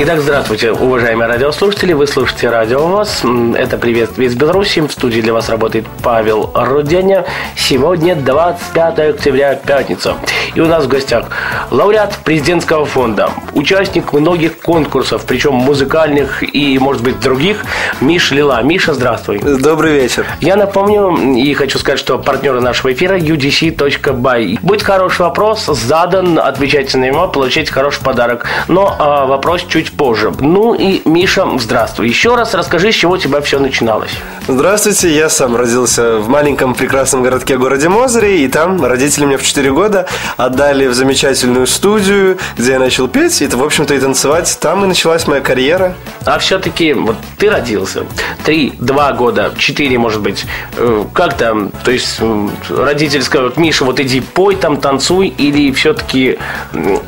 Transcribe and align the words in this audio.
Итак, 0.00 0.20
здравствуйте, 0.20 0.70
уважаемые 0.70 1.26
радиослушатели. 1.26 1.92
Вы 1.92 2.06
слушаете 2.06 2.50
Радио 2.50 2.86
ВОЗ. 2.86 3.24
Это 3.56 3.76
«Приветствие 3.78 4.28
из 4.28 4.36
Беларуси». 4.36 4.78
В 4.78 4.92
студии 4.92 5.20
для 5.20 5.32
вас 5.32 5.48
работает 5.48 5.86
Павел 6.04 6.52
Руденя. 6.54 7.24
Сегодня 7.56 8.14
25 8.14 8.98
октября, 9.00 9.56
пятница. 9.56 10.14
И 10.54 10.60
у 10.60 10.66
нас 10.66 10.84
в 10.84 10.88
гостях 10.88 11.26
лауреат 11.72 12.16
президентского 12.24 12.84
фонда, 12.84 13.30
участник 13.54 14.12
многих 14.12 14.58
конкурсов, 14.60 15.24
причем 15.26 15.54
музыкальных 15.54 16.44
и, 16.44 16.78
может 16.78 17.02
быть, 17.02 17.18
других, 17.18 17.64
Миш 18.00 18.30
Лила. 18.30 18.62
Миша, 18.62 18.94
здравствуй. 18.94 19.40
Добрый 19.40 19.94
вечер. 19.94 20.24
Я 20.40 20.54
напомню 20.54 21.34
и 21.36 21.52
хочу 21.54 21.76
сказать, 21.80 21.98
что 21.98 22.18
партнеры 22.18 22.60
нашего 22.60 22.92
эфира 22.92 23.18
udc.by. 23.18 24.58
Будет 24.62 24.82
хороший 24.82 25.22
вопрос, 25.22 25.66
задан, 25.66 26.38
отвечайте 26.38 26.98
на 26.98 27.06
него, 27.06 27.26
получите 27.26 27.72
хороший 27.72 28.04
подарок. 28.04 28.46
Но 28.68 28.94
а, 28.96 29.26
вопрос 29.26 29.64
чуть 29.68 29.87
чуть 29.88 29.96
позже. 29.96 30.32
Ну 30.40 30.74
и, 30.74 31.02
Миша, 31.04 31.46
здравствуй. 31.58 32.08
Еще 32.08 32.34
раз 32.34 32.54
расскажи, 32.54 32.92
с 32.92 32.94
чего 32.94 33.14
у 33.14 33.18
тебя 33.18 33.40
все 33.40 33.58
начиналось. 33.58 34.10
Здравствуйте, 34.46 35.14
я 35.14 35.28
сам 35.28 35.56
родился 35.56 36.18
в 36.18 36.28
маленьком 36.28 36.74
прекрасном 36.74 37.22
городке 37.22 37.56
городе 37.58 37.88
Мозыре, 37.88 38.44
и 38.44 38.48
там 38.48 38.84
родители 38.84 39.24
мне 39.26 39.36
в 39.36 39.42
4 39.42 39.72
года 39.72 40.06
отдали 40.36 40.86
в 40.86 40.94
замечательную 40.94 41.66
студию, 41.66 42.38
где 42.56 42.72
я 42.72 42.78
начал 42.78 43.08
петь, 43.08 43.40
и, 43.42 43.46
в 43.46 43.62
общем-то, 43.62 43.94
и 43.94 43.98
танцевать. 43.98 44.58
Там 44.60 44.84
и 44.84 44.88
началась 44.88 45.26
моя 45.26 45.40
карьера. 45.40 45.94
А 46.24 46.38
все-таки, 46.38 46.92
вот 46.92 47.16
ты 47.38 47.50
родился, 47.50 48.04
3, 48.44 48.74
2 48.78 49.12
года, 49.12 49.52
4, 49.56 49.98
может 49.98 50.20
быть, 50.20 50.44
э, 50.76 51.04
как 51.12 51.36
там, 51.36 51.70
то 51.84 51.90
есть 51.90 52.18
э, 52.20 52.48
родители 52.70 53.20
скажут, 53.20 53.56
Миша, 53.56 53.84
вот 53.84 54.00
иди 54.00 54.20
пой 54.20 54.56
там, 54.56 54.78
танцуй, 54.78 55.28
или 55.28 55.72
все-таки 55.72 56.38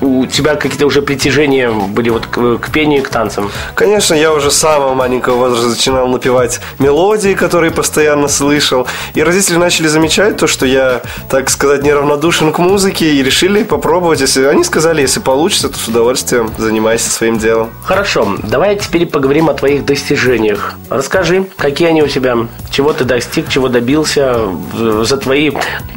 у 0.00 0.26
тебя 0.26 0.54
какие-то 0.56 0.86
уже 0.86 1.02
притяжения 1.02 1.70
были 1.70 2.10
вот 2.10 2.26
к, 2.26 2.58
к 2.70 2.72
пению 2.72 3.00
и 3.00 3.02
к 3.02 3.08
танцам? 3.08 3.50
Конечно, 3.74 4.14
я 4.14 4.32
уже 4.32 4.50
с 4.50 4.56
самого 4.56 4.94
маленького 4.94 5.36
возраста 5.36 5.68
начинал 5.68 6.06
напевать 6.06 6.60
мелодии, 6.78 7.34
которые 7.34 7.72
постоянно 7.72 8.28
слышал. 8.28 8.86
И 9.14 9.22
родители 9.22 9.56
начали 9.56 9.88
замечать 9.88 10.36
то, 10.36 10.46
что 10.46 10.66
я, 10.66 11.02
так 11.28 11.50
сказать, 11.50 11.82
неравнодушен 11.82 12.52
к 12.52 12.58
музыке 12.58 13.10
и 13.10 13.22
решили 13.22 13.64
попробовать. 13.64 14.20
Если 14.20 14.44
они 14.44 14.62
сказали, 14.62 15.02
если 15.02 15.20
получится, 15.20 15.68
то 15.68 15.78
с 15.78 15.88
удовольствием 15.88 16.52
занимайся 16.58 17.10
своим 17.10 17.38
делом. 17.38 17.70
Хорошо, 17.82 18.36
давай 18.44 18.76
теперь 18.76 19.06
поговорим 19.06 19.50
о 19.50 19.54
твоих 19.54 19.84
достижениях. 19.84 20.74
Расскажи, 20.88 21.46
какие 21.56 21.88
они 21.88 22.02
у 22.02 22.08
тебя, 22.08 22.36
чего 22.70 22.92
ты 22.92 23.04
достиг, 23.04 23.48
чего 23.48 23.68
добился 23.68 24.36
за 25.02 25.16
твои 25.16 25.50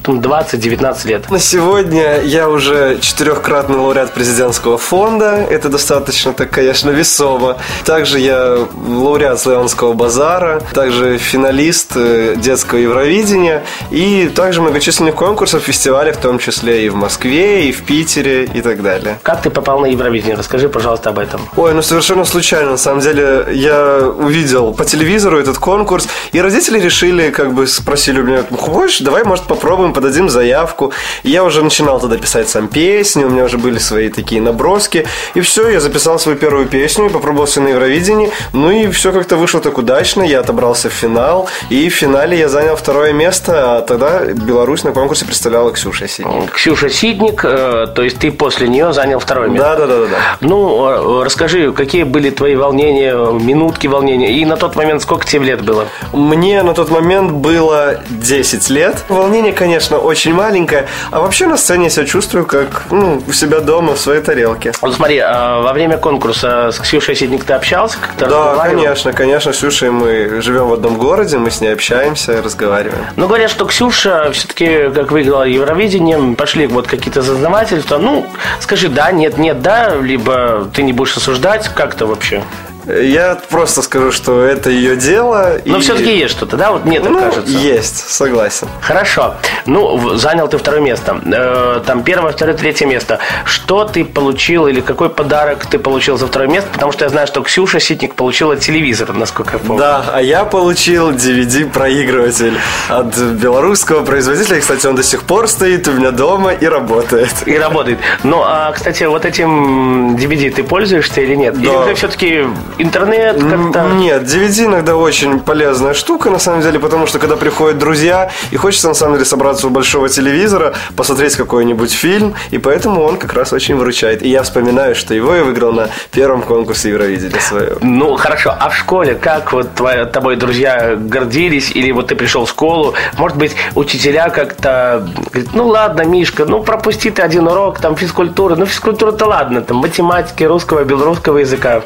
20-19 0.04 1.08
лет. 1.08 1.30
На 1.30 1.40
сегодня 1.40 2.22
я 2.22 2.50
уже 2.50 2.98
четырехкратный 3.00 3.78
лауреат 3.78 4.14
президентского 4.14 4.78
фонда. 4.78 5.46
Это 5.50 5.70
достаточно 5.70 6.34
так 6.34 6.50
конечно, 6.64 6.92
весомо. 6.92 7.58
Также 7.84 8.20
я 8.20 8.68
лауреат 8.88 9.40
Славянского 9.40 9.94
базара, 9.94 10.62
также 10.74 11.18
финалист 11.18 11.92
э, 11.96 12.36
детского 12.38 12.78
Евровидения 12.80 13.64
и 13.92 14.32
также 14.34 14.62
многочисленных 14.62 15.14
конкурсов, 15.16 15.64
фестивалей, 15.64 16.14
в 16.14 16.18
том 16.18 16.40
числе 16.40 16.86
и 16.86 16.90
в 16.90 16.96
Москве, 16.96 17.68
и 17.68 17.72
в 17.74 17.84
Питере 17.84 18.46
и 18.46 18.62
так 18.62 18.82
далее. 18.82 19.20
Как 19.24 19.42
ты 19.42 19.50
попал 19.50 19.80
на 19.80 19.88
Евровидение? 19.88 20.38
Расскажи, 20.38 20.70
пожалуйста, 20.70 21.10
об 21.10 21.20
этом. 21.20 21.42
Ой, 21.58 21.74
ну 21.74 21.82
совершенно 21.82 22.24
случайно. 22.24 22.72
На 22.72 22.78
самом 22.78 23.02
деле 23.02 23.48
я 23.52 24.00
увидел 24.00 24.74
по 24.74 24.86
телевизору 24.86 25.38
этот 25.38 25.58
конкурс, 25.58 26.08
и 26.32 26.40
родители 26.40 26.80
решили, 26.80 27.30
как 27.30 27.54
бы 27.54 27.68
спросили 27.68 28.22
у 28.22 28.24
меня, 28.24 28.44
хочешь, 28.58 29.02
давай, 29.02 29.26
может, 29.26 29.46
попробуем, 29.46 29.92
подадим 29.92 30.30
заявку. 30.30 30.94
И 31.24 31.30
я 31.30 31.44
уже 31.44 31.62
начинал 31.62 32.00
тогда 32.00 32.18
писать 32.18 32.48
сам 32.48 32.70
песни, 32.70 33.26
у 33.26 33.30
меня 33.30 33.44
уже 33.44 33.58
были 33.58 33.80
свои 33.80 34.08
такие 34.10 34.42
наброски, 34.42 35.06
и 35.34 35.42
все, 35.42 35.68
я 35.70 35.82
записал 35.82 36.20
свой 36.20 36.36
первую 36.36 36.53
песню, 36.66 37.10
попробовался 37.10 37.62
на 37.62 37.70
Евровидении. 37.70 38.32
Ну 38.54 38.72
и 38.72 38.88
все 38.90 39.12
как-то 39.12 39.36
вышло 39.36 39.60
так 39.60 39.78
удачно. 39.78 40.24
Я 40.24 40.40
отобрался 40.40 40.90
в 40.90 40.94
финал. 40.94 41.50
И 41.70 41.90
в 41.90 41.94
финале 41.94 42.38
я 42.38 42.50
занял 42.50 42.76
второе 42.76 43.14
место. 43.14 43.78
А 43.78 43.82
тогда 43.82 44.22
Беларусь 44.26 44.84
на 44.84 44.92
конкурсе 44.92 45.26
представляла 45.26 45.72
Ксюша 45.72 46.08
Сидник. 46.08 46.52
Ксюша 46.52 46.90
Сидник, 46.90 47.44
э, 47.44 47.88
то 47.94 48.04
есть 48.04 48.20
ты 48.20 48.32
после 48.32 48.68
нее 48.68 48.94
занял 48.94 49.20
второе 49.20 49.50
место. 49.50 49.76
Да, 49.78 49.86
да, 49.86 49.88
да, 49.88 50.06
да. 50.06 50.18
Ну, 50.42 51.22
э, 51.22 51.26
расскажи, 51.26 51.72
какие 51.74 52.04
были 52.04 52.30
твои 52.30 52.56
волнения, 52.56 53.16
минутки 53.16 53.88
волнения? 53.88 54.34
И 54.34 54.46
на 54.46 54.58
тот 54.58 54.76
момент 54.76 55.02
сколько 55.02 55.26
тебе 55.26 55.46
лет 55.46 55.62
было? 55.62 55.88
Мне 56.12 56.64
на 56.64 56.74
тот 56.74 56.90
момент 56.90 57.32
было 57.32 58.02
10 58.10 58.70
лет. 58.70 59.04
Волнение, 59.10 59.54
конечно, 59.54 59.98
очень 59.98 60.34
маленькое. 60.34 60.88
А 61.12 61.20
вообще 61.20 61.48
на 61.48 61.58
сцене 61.58 61.86
я 61.86 61.90
себя 61.90 62.06
чувствую 62.06 62.46
как 62.46 62.84
ну, 62.92 63.22
у 63.28 63.32
себя 63.34 63.60
дома 63.60 63.94
в 63.94 64.00
своей 64.00 64.22
тарелке. 64.22 64.72
Вот 64.82 64.94
смотри, 64.94 65.20
а 65.20 65.62
во 65.62 65.74
время 65.74 65.98
конкурса 65.98 66.43
с 66.44 66.80
Ксюшей 66.80 67.16
Сидник 67.16 67.44
ты 67.44 67.54
общался 67.54 67.98
как-то? 68.00 68.28
Да, 68.28 68.56
конечно, 68.56 69.14
конечно, 69.14 69.54
с 69.54 69.58
Ксюшей 69.58 69.92
мы 69.92 70.42
живем 70.42 70.68
в 70.68 70.74
одном 70.74 70.98
городе, 70.98 71.38
мы 71.38 71.52
с 71.52 71.62
ней 71.62 71.74
общаемся, 71.74 72.42
разговариваем. 72.42 73.06
Ну, 73.16 73.28
говорят, 73.28 73.50
что 73.50 73.66
Ксюша 73.66 74.32
все-таки, 74.32 74.90
как 74.94 75.12
выиграла 75.12 75.44
Евровидение, 75.44 76.36
пошли 76.36 76.68
вот 76.68 76.88
какие-то 76.88 77.22
зазнавательства. 77.22 77.98
Ну, 77.98 78.28
скажи 78.60 78.90
да, 78.90 79.12
нет, 79.12 79.38
нет, 79.38 79.62
да, 79.62 79.96
либо 79.96 80.70
ты 80.74 80.84
не 80.84 80.94
будешь 80.94 81.16
осуждать, 81.18 81.70
как-то 81.70 82.06
вообще? 82.06 82.44
Я 82.86 83.38
просто 83.50 83.82
скажу, 83.82 84.12
что 84.12 84.42
это 84.42 84.70
ее 84.70 84.96
дело. 84.96 85.60
Но 85.66 85.78
и... 85.78 85.82
все-таки 85.82 86.18
есть 86.18 86.36
что-то, 86.36 86.58
да? 86.58 86.72
Вот 86.72 86.86
мне 86.86 87.00
так 87.00 87.12
ну, 87.12 87.20
кажется. 87.20 87.52
Есть, 87.52 88.10
согласен. 88.10 88.68
Хорошо. 88.82 89.36
Ну, 89.66 90.16
занял 90.16 90.48
ты 90.48 90.58
второе 90.58 90.82
место. 90.82 91.20
Э, 91.26 91.82
там 91.86 92.04
первое, 92.04 92.32
второе, 92.34 92.56
третье 92.56 92.86
место. 92.86 93.20
Что 93.46 93.86
ты 93.86 94.04
получил 94.04 94.68
или 94.68 94.82
какой 94.82 95.10
подарок 95.10 95.66
ты 95.66 95.80
получил 95.80 96.18
за 96.18 96.28
второе 96.28 96.50
место? 96.50 96.70
Потому 96.74 96.92
что 96.92 97.06
я 97.06 97.10
знаю, 97.10 97.28
что 97.28 97.42
Ксюша 97.42 97.80
Ситник 97.80 98.16
получила 98.16 98.58
телевизор, 98.58 99.14
насколько 99.14 99.54
я 99.54 99.60
помню. 99.60 99.80
Да, 99.80 100.06
а 100.14 100.22
я 100.22 100.44
получил 100.44 101.12
DVD-проигрыватель 101.12 102.58
от 102.90 103.18
белорусского 103.18 104.04
производителя. 104.04 104.60
Кстати, 104.60 104.88
он 104.88 104.96
до 104.96 105.04
сих 105.04 105.24
пор 105.24 105.48
стоит 105.48 105.88
у 105.88 105.94
меня 105.94 106.12
дома 106.12 106.52
и 106.52 106.66
работает. 106.66 107.34
И 107.46 107.58
работает. 107.58 108.00
Ну, 108.24 108.42
а, 108.46 108.72
кстати, 108.72 109.04
вот 109.06 109.26
этим 109.26 110.16
DVD 110.16 110.52
ты 110.52 110.64
пользуешься 110.64 111.22
или 111.22 111.36
нет? 111.36 111.60
Да. 111.62 111.86
Или 111.86 111.94
все-таки 111.94 112.46
интернет 112.78 113.42
как-то? 113.42 113.90
Нет, 113.94 114.24
DVD 114.24 114.66
иногда 114.66 114.96
очень 114.96 115.40
полезная 115.40 115.94
штука, 115.94 116.30
на 116.30 116.40
самом 116.40 116.62
деле, 116.62 116.80
потому 116.80 117.08
что 117.08 117.20
когда 117.20 117.36
приходят 117.36 117.78
друзья, 117.78 118.32
и 118.52 118.58
хочется, 118.58 118.88
на 118.88 118.94
самом 118.94 119.16
деле, 119.16 119.26
собраться 119.26 119.68
у 119.68 119.70
большого 119.70 120.10
телевизора, 120.10 120.74
посмотреть 120.96 121.36
какой-нибудь 121.36 121.92
фильм, 121.92 122.36
и 122.52 122.58
поэтому 122.58 123.02
он 123.02 123.18
как 123.18 123.34
раз 123.34 123.54
очень 123.54 123.76
выручает. 123.76 124.24
И 124.24 124.30
я 124.30 124.44
вспоминаю, 124.44 124.96
что 124.96 125.14
его 125.14 125.36
я 125.36 125.44
выиграл 125.44 125.74
на 125.74 125.90
первом 126.12 126.42
конкурсе 126.42 126.90
Евровидения 126.90 127.40
своем. 127.40 127.78
Ну, 127.82 128.16
хорошо. 128.16 128.56
А 128.58 128.70
в 128.70 128.76
школе 128.76 129.16
как 129.16 129.54
вот 129.54 129.74
твои, 129.74 130.06
тобой 130.06 130.36
друзья 130.36 130.96
гордились? 130.96 131.72
Или 131.72 131.92
вот 131.92 132.08
ты 132.08 132.16
пришел 132.16 132.46
в 132.46 132.50
школу, 132.50 132.94
может 133.18 133.38
быть, 133.38 133.56
учителя 133.76 134.30
как-то 134.30 135.08
говорят, 135.32 135.54
ну 135.54 135.68
ладно, 135.68 136.02
Мишка, 136.06 136.46
ну 136.46 136.64
пропусти 136.64 137.12
ты 137.12 137.22
один 137.22 137.48
урок, 137.48 137.80
там 137.80 137.96
физкультуры. 137.96 138.56
Ну, 138.56 138.66
физкультура-то 138.66 139.26
ладно, 139.26 139.62
там 139.62 139.78
математики, 139.78 140.44
русского, 140.44 140.84
белорусского 140.84 141.40
языка. 141.40 141.84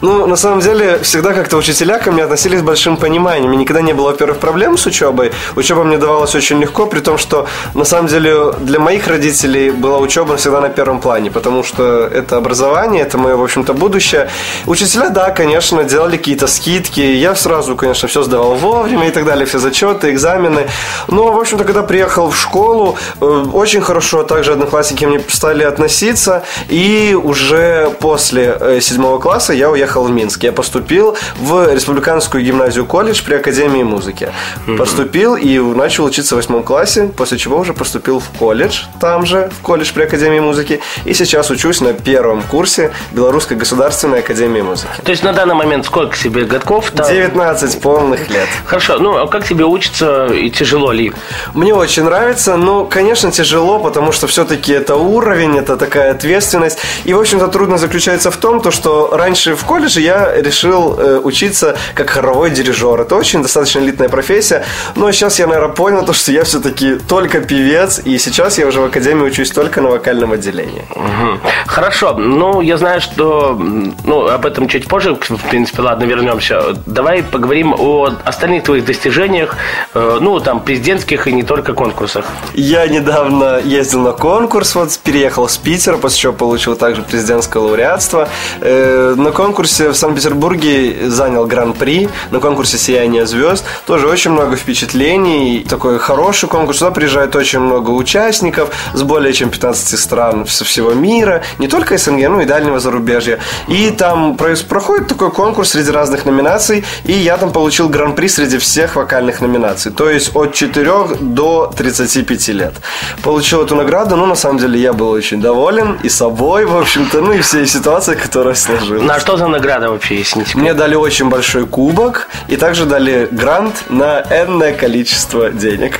Ну, 0.00 0.25
на 0.26 0.36
самом 0.36 0.60
деле, 0.60 0.98
всегда 1.02 1.32
как-то 1.32 1.56
учителя 1.56 1.98
ко 1.98 2.12
мне 2.12 2.24
относились 2.24 2.60
с 2.60 2.62
большим 2.62 2.96
пониманием. 2.96 3.52
И 3.52 3.56
никогда 3.56 3.82
не 3.82 3.92
было, 3.92 4.06
во-первых, 4.06 4.38
проблем 4.38 4.76
с 4.76 4.86
учебой. 4.86 5.32
Учеба 5.56 5.84
мне 5.84 5.98
давалась 5.98 6.34
очень 6.34 6.60
легко, 6.60 6.86
при 6.86 7.00
том, 7.00 7.18
что, 7.18 7.46
на 7.74 7.84
самом 7.84 8.08
деле, 8.08 8.52
для 8.60 8.78
моих 8.78 9.06
родителей 9.08 9.70
была 9.70 9.98
учеба 9.98 10.36
всегда 10.36 10.60
на 10.60 10.68
первом 10.68 11.00
плане, 11.00 11.30
потому 11.30 11.62
что 11.62 12.06
это 12.06 12.36
образование, 12.36 13.02
это 13.02 13.18
мое, 13.18 13.36
в 13.36 13.42
общем-то, 13.42 13.74
будущее. 13.74 14.28
Учителя, 14.66 15.10
да, 15.10 15.30
конечно, 15.30 15.84
делали 15.84 16.16
какие-то 16.16 16.46
скидки. 16.46 17.00
Я 17.00 17.34
сразу, 17.34 17.76
конечно, 17.76 18.08
все 18.08 18.22
сдавал 18.22 18.54
вовремя 18.54 19.08
и 19.08 19.10
так 19.10 19.24
далее, 19.24 19.46
все 19.46 19.58
зачеты, 19.58 20.10
экзамены. 20.10 20.66
Но, 21.08 21.32
в 21.32 21.38
общем-то, 21.38 21.64
когда 21.64 21.82
приехал 21.82 22.30
в 22.30 22.36
школу, 22.36 22.96
э, 23.20 23.24
очень 23.52 23.80
хорошо 23.80 24.22
также 24.22 24.52
одноклассники 24.52 25.04
мне 25.04 25.20
стали 25.28 25.62
относиться. 25.62 26.42
И 26.68 27.16
уже 27.22 27.90
после 28.00 28.56
э, 28.58 28.80
седьмого 28.80 29.18
класса 29.18 29.52
я 29.52 29.70
уехал 29.70 30.04
в 30.04 30.10
Минске. 30.16 30.48
Я 30.48 30.52
поступил 30.52 31.16
в 31.36 31.72
Республиканскую 31.72 32.42
гимназию 32.42 32.86
колледж 32.86 33.22
при 33.24 33.34
Академии 33.34 33.82
музыки. 33.82 34.30
Поступил 34.78 35.36
и 35.36 35.58
начал 35.58 36.04
учиться 36.04 36.34
в 36.34 36.38
восьмом 36.38 36.62
классе, 36.62 37.10
после 37.16 37.38
чего 37.38 37.58
уже 37.58 37.72
поступил 37.74 38.18
в 38.18 38.28
колледж, 38.38 38.84
там 39.00 39.26
же, 39.26 39.50
в 39.58 39.62
колледж 39.62 39.92
при 39.92 40.04
Академии 40.04 40.40
музыки. 40.40 40.80
И 41.04 41.14
сейчас 41.14 41.50
учусь 41.50 41.80
на 41.80 41.92
первом 41.92 42.42
курсе 42.42 42.92
Белорусской 43.12 43.56
государственной 43.56 44.20
академии 44.20 44.62
музыки. 44.62 44.90
То 45.04 45.10
есть 45.10 45.22
на 45.22 45.32
данный 45.32 45.54
момент 45.54 45.86
сколько 45.86 46.16
себе 46.16 46.44
годков? 46.44 46.90
Там? 46.90 47.06
19 47.06 47.80
полных 47.80 48.30
лет. 48.30 48.48
Хорошо, 48.64 48.98
ну 48.98 49.16
а 49.16 49.26
как 49.26 49.46
тебе 49.46 49.64
учится 49.64 50.26
и 50.26 50.50
тяжело 50.50 50.92
ли? 50.92 51.12
Мне 51.54 51.74
очень 51.74 52.04
нравится, 52.04 52.56
но, 52.56 52.84
конечно, 52.84 53.30
тяжело, 53.30 53.78
потому 53.78 54.12
что 54.12 54.26
все-таки 54.26 54.72
это 54.72 54.96
уровень, 54.96 55.58
это 55.58 55.76
такая 55.76 56.12
ответственность. 56.12 56.78
И, 57.04 57.12
в 57.12 57.20
общем-то, 57.20 57.48
трудно 57.48 57.78
заключается 57.78 58.30
в 58.30 58.36
том, 58.36 58.60
то, 58.60 58.70
что 58.70 59.10
раньше 59.12 59.54
в 59.54 59.64
колледже 59.64 60.00
я 60.06 60.40
решил 60.40 60.98
э, 60.98 61.20
учиться 61.22 61.76
как 61.94 62.10
хоровой 62.10 62.50
дирижер. 62.50 63.00
Это 63.00 63.16
очень 63.16 63.42
достаточно 63.42 63.80
элитная 63.80 64.08
профессия. 64.08 64.64
Но 64.94 65.10
сейчас 65.12 65.38
я, 65.38 65.46
наверное, 65.46 65.74
понял 65.74 66.04
то, 66.04 66.12
что 66.12 66.32
я 66.32 66.44
все-таки 66.44 66.96
только 66.96 67.40
певец, 67.40 68.00
и 68.04 68.18
сейчас 68.18 68.58
я 68.58 68.66
уже 68.66 68.80
в 68.80 68.84
академии 68.84 69.26
учусь 69.26 69.50
только 69.50 69.80
на 69.80 69.88
вокальном 69.88 70.32
отделении. 70.32 70.84
Угу. 70.90 71.40
Хорошо, 71.66 72.14
ну, 72.14 72.60
я 72.60 72.76
знаю, 72.78 73.00
что, 73.00 73.56
ну, 74.04 74.26
об 74.26 74.46
этом 74.46 74.68
чуть 74.68 74.86
позже, 74.88 75.14
в 75.14 75.48
принципе, 75.50 75.82
ладно, 75.82 76.04
вернемся. 76.04 76.76
Давай 76.86 77.22
поговорим 77.22 77.74
о 77.76 78.10
остальных 78.24 78.64
твоих 78.64 78.84
достижениях, 78.84 79.56
э, 79.94 80.18
ну, 80.20 80.40
там, 80.40 80.60
президентских 80.60 81.26
и 81.26 81.32
не 81.32 81.42
только 81.42 81.72
конкурсах. 81.72 82.26
Я 82.54 82.86
недавно 82.86 83.60
ездил 83.64 84.00
на 84.00 84.12
конкурс, 84.12 84.74
вот, 84.74 84.98
переехал 85.04 85.48
с 85.48 85.56
Питера, 85.56 85.96
после 85.96 86.18
чего 86.18 86.32
получил 86.32 86.76
также 86.76 87.02
президентское 87.02 87.62
лауреатство. 87.62 88.28
Э, 88.60 89.14
на 89.16 89.32
конкурсе 89.32 89.92
в 89.96 89.98
Санкт-Петербурге 89.98 91.08
занял 91.08 91.46
гран-при, 91.46 92.08
на 92.30 92.40
конкурсе 92.40 92.78
«Сияние 92.78 93.26
звезд». 93.26 93.64
Тоже 93.86 94.06
очень 94.06 94.30
много 94.30 94.56
впечатлений, 94.56 95.66
такой 95.68 95.98
хороший 95.98 96.48
конкурс. 96.48 96.78
Сюда 96.78 96.90
приезжает 96.90 97.34
очень 97.34 97.60
много 97.60 97.90
участников 97.90 98.70
с 98.92 99.02
более 99.02 99.32
чем 99.32 99.50
15 99.50 99.98
стран 99.98 100.46
со 100.46 100.64
всего 100.64 100.92
мира, 100.92 101.42
не 101.58 101.68
только 101.68 101.96
СНГ, 101.96 102.28
ну 102.28 102.40
и 102.40 102.44
дальнего 102.44 102.78
зарубежья. 102.78 103.38
И 103.68 103.90
там 103.90 104.36
проходит 104.36 105.08
такой 105.08 105.30
конкурс 105.30 105.70
среди 105.70 105.90
разных 105.90 106.26
номинаций, 106.26 106.84
и 107.04 107.12
я 107.12 107.38
там 107.38 107.50
получил 107.50 107.88
гран-при 107.88 108.28
среди 108.28 108.58
всех 108.58 108.96
вокальных 108.96 109.40
номинаций, 109.40 109.92
то 109.92 110.10
есть 110.10 110.36
от 110.36 110.52
4 110.52 110.92
до 111.20 111.72
35 111.76 112.48
лет. 112.48 112.74
Получил 113.22 113.62
эту 113.62 113.74
награду, 113.74 114.16
ну, 114.16 114.26
на 114.26 114.34
самом 114.34 114.58
деле, 114.58 114.78
я 114.78 114.92
был 114.92 115.08
очень 115.08 115.40
доволен 115.40 115.98
и 116.02 116.08
собой, 116.08 116.66
в 116.66 116.76
общем-то, 116.76 117.20
ну 117.20 117.32
и 117.32 117.40
всей 117.40 117.66
ситуацией, 117.66 118.18
которая 118.18 118.54
сложилась. 118.54 119.06
На 119.06 119.18
что 119.18 119.36
за 119.36 119.46
награда 119.46 119.85
вообще, 119.90 120.16
если 120.16 120.40
не 120.40 120.44
секрет? 120.44 120.62
Мне 120.62 120.74
дали 120.74 120.94
очень 120.94 121.28
большой 121.28 121.66
кубок, 121.66 122.28
и 122.48 122.56
также 122.56 122.84
дали 122.86 123.28
грант 123.30 123.84
на 123.88 124.20
энное 124.30 124.72
количество 124.72 125.50
денег. 125.50 125.98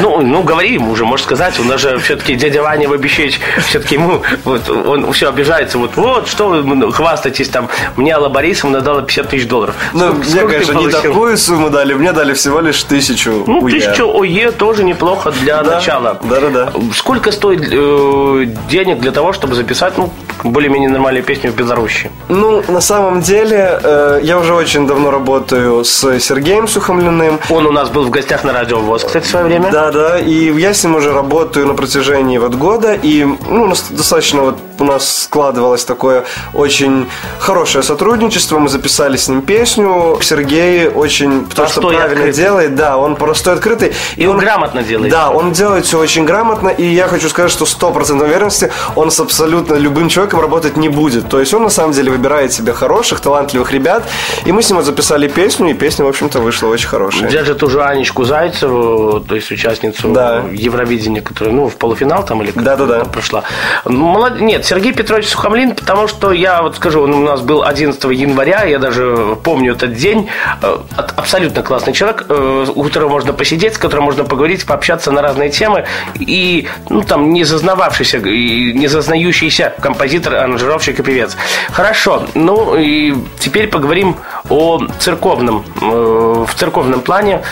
Ну, 0.00 0.20
ну 0.20 0.42
говори 0.42 0.74
ему 0.74 0.92
уже, 0.92 1.04
можешь 1.04 1.24
сказать, 1.26 1.58
у 1.58 1.64
нас 1.64 1.80
же 1.80 1.98
все-таки 1.98 2.34
дядя 2.34 2.62
Ваня 2.62 2.88
Вабищевич, 2.88 3.40
все-таки 3.66 3.96
ему, 3.96 4.22
вот, 4.44 4.68
он 4.68 5.12
все 5.12 5.28
обижается, 5.28 5.78
вот, 5.78 5.96
вот, 5.96 6.28
что 6.28 6.48
вы 6.48 6.92
хвастаетесь 6.92 7.48
там, 7.48 7.68
мне 7.96 8.14
Алла 8.14 8.28
Борисовна 8.28 8.80
дала 8.80 9.02
50 9.02 9.28
тысяч 9.28 9.46
долларов. 9.46 9.74
Ну, 9.92 10.14
мне, 10.14 10.42
конечно, 10.42 10.72
не 10.72 10.88
такую 10.88 11.36
сумму 11.36 11.70
дали, 11.70 11.94
мне 11.94 12.12
дали 12.12 12.34
всего 12.34 12.60
лишь 12.60 12.82
тысячу 12.82 13.44
Ну, 13.46 13.60
УЕ. 13.60 13.72
тысячу 13.72 14.20
ОЕ 14.20 14.52
тоже 14.52 14.84
неплохо 14.84 15.32
для 15.32 15.62
да, 15.62 15.76
начала. 15.76 16.18
Да-да-да. 16.22 16.72
Сколько 16.94 17.32
стоит 17.32 17.68
э, 17.70 18.46
денег 18.68 19.00
для 19.00 19.12
того, 19.12 19.32
чтобы 19.32 19.54
записать, 19.54 19.96
ну, 19.98 20.12
более-менее 20.44 20.88
нормальную 20.90 21.24
песню 21.24 21.50
в 21.52 21.56
Беларуси? 21.56 22.10
Ну, 22.28 22.62
на 22.68 22.80
самом 22.80 23.20
деле, 23.20 23.80
э, 23.82 24.20
я 24.22 24.38
уже 24.38 24.54
очень 24.54 24.86
давно 24.86 25.10
работаю 25.10 25.84
с 25.84 26.18
Сергеем 26.18 26.68
Сухомлиным. 26.68 27.38
Он 27.50 27.66
у 27.66 27.72
нас 27.72 27.90
был 27.90 28.04
в 28.04 28.10
гостях 28.10 28.44
на 28.44 28.52
радио 28.52 28.80
ВОЗ, 28.80 29.04
кстати, 29.04 29.24
в 29.24 29.28
свое 29.28 29.46
время. 29.46 29.70
Да, 29.70 29.90
да, 29.90 30.18
и 30.18 30.52
я 30.58 30.74
с 30.74 30.84
ним 30.84 30.96
уже 30.96 31.12
работаю 31.12 31.66
на 31.66 31.74
протяжении 31.74 32.38
вот 32.38 32.54
года, 32.54 32.94
и 32.94 33.26
ну, 33.48 33.68
достаточно 33.68 34.42
вот 34.42 34.56
у 34.80 34.84
нас 34.84 35.24
складывалось 35.24 35.84
такое 35.84 36.24
очень 36.54 37.08
хорошее 37.38 37.84
сотрудничество, 37.84 38.58
мы 38.58 38.68
записали 38.68 39.16
с 39.16 39.28
ним 39.28 39.42
песню. 39.42 40.18
Сергей 40.22 40.88
очень 40.88 41.46
то, 41.46 41.66
что 41.66 41.82
правильно 41.82 42.06
открытый. 42.06 42.32
делает, 42.32 42.74
да, 42.74 42.96
он 42.96 43.16
простой, 43.16 43.54
открытый. 43.54 43.92
И, 44.16 44.22
и 44.22 44.26
он, 44.26 44.36
он 44.36 44.40
грамотно 44.40 44.82
делает. 44.82 45.12
Да, 45.12 45.30
он 45.30 45.52
делает 45.52 45.84
все 45.84 45.98
очень 45.98 46.24
грамотно, 46.24 46.68
и 46.68 46.84
я 46.84 47.08
хочу 47.08 47.28
сказать, 47.28 47.50
что 47.50 47.64
100% 47.64 48.22
уверенности 48.22 48.72
он 48.96 49.10
с 49.10 49.20
абсолютно 49.20 49.74
любым 49.74 50.08
человеком 50.08 50.40
работать 50.40 50.76
не 50.76 50.88
будет. 50.88 51.28
То 51.28 51.40
есть 51.40 51.52
он 51.54 51.62
на 51.62 51.70
самом 51.70 51.92
деле 51.92 52.10
выбирает 52.10 52.52
себе 52.52 52.72
хороших, 52.72 53.20
талантливых 53.20 53.72
ребят, 53.72 54.04
и 54.44 54.52
мы 54.52 54.62
с 54.62 54.70
ним 54.70 54.82
записали 54.82 55.28
песню, 55.28 55.70
и 55.70 55.74
песня, 55.74 56.04
в 56.04 56.08
общем-то, 56.08 56.40
вышла 56.40 56.68
очень 56.68 56.88
хорошая. 56.88 57.30
Держит 57.30 57.58
ту 57.58 57.68
же 57.68 57.82
Анечку 57.82 58.24
Зайцеву, 58.24 59.20
то 59.20 59.34
есть 59.34 59.50
участницу 59.50 60.08
да. 60.08 60.44
Евровидения, 60.50 61.20
которая, 61.20 61.54
ну, 61.54 61.68
в 61.68 61.76
полуфинал 61.76 62.24
там 62.24 62.42
или 62.42 62.52
да, 62.54 62.76
да, 62.76 62.86
да. 62.86 63.04
прошла. 63.04 63.44
Молод... 63.84 64.40
Нет, 64.40 64.64
Сергей 64.70 64.92
Петрович 64.92 65.26
Сухомлин, 65.26 65.74
потому 65.74 66.06
что 66.06 66.30
я 66.30 66.62
вот 66.62 66.76
скажу, 66.76 67.02
он 67.02 67.12
у 67.12 67.24
нас 67.24 67.40
был 67.40 67.64
11 67.64 68.04
января, 68.04 68.62
я 68.62 68.78
даже 68.78 69.36
помню 69.42 69.72
этот 69.72 69.94
день. 69.94 70.28
Э, 70.62 70.78
абсолютно 71.16 71.64
классный 71.64 71.92
человек, 71.92 72.26
э, 72.28 72.66
у 72.72 72.84
которого 72.84 73.08
можно 73.08 73.32
посидеть, 73.32 73.74
с 73.74 73.78
которым 73.78 74.04
можно 74.04 74.22
поговорить, 74.22 74.64
пообщаться 74.64 75.10
на 75.10 75.22
разные 75.22 75.50
темы. 75.50 75.86
И, 76.20 76.68
ну, 76.88 77.02
там, 77.02 77.32
не 77.32 77.42
зазнававшийся, 77.42 78.20
не 78.20 78.86
зазнающийся 78.86 79.74
композитор, 79.80 80.34
аранжировщик 80.34 81.00
и 81.00 81.02
певец. 81.02 81.36
Хорошо, 81.72 82.26
ну, 82.34 82.76
и 82.76 83.16
теперь 83.40 83.66
поговорим 83.66 84.18
о 84.48 84.80
церковном, 84.98 85.64
э, 85.80 86.44
в 86.46 86.54
церковном 86.54 87.00
плане. 87.00 87.42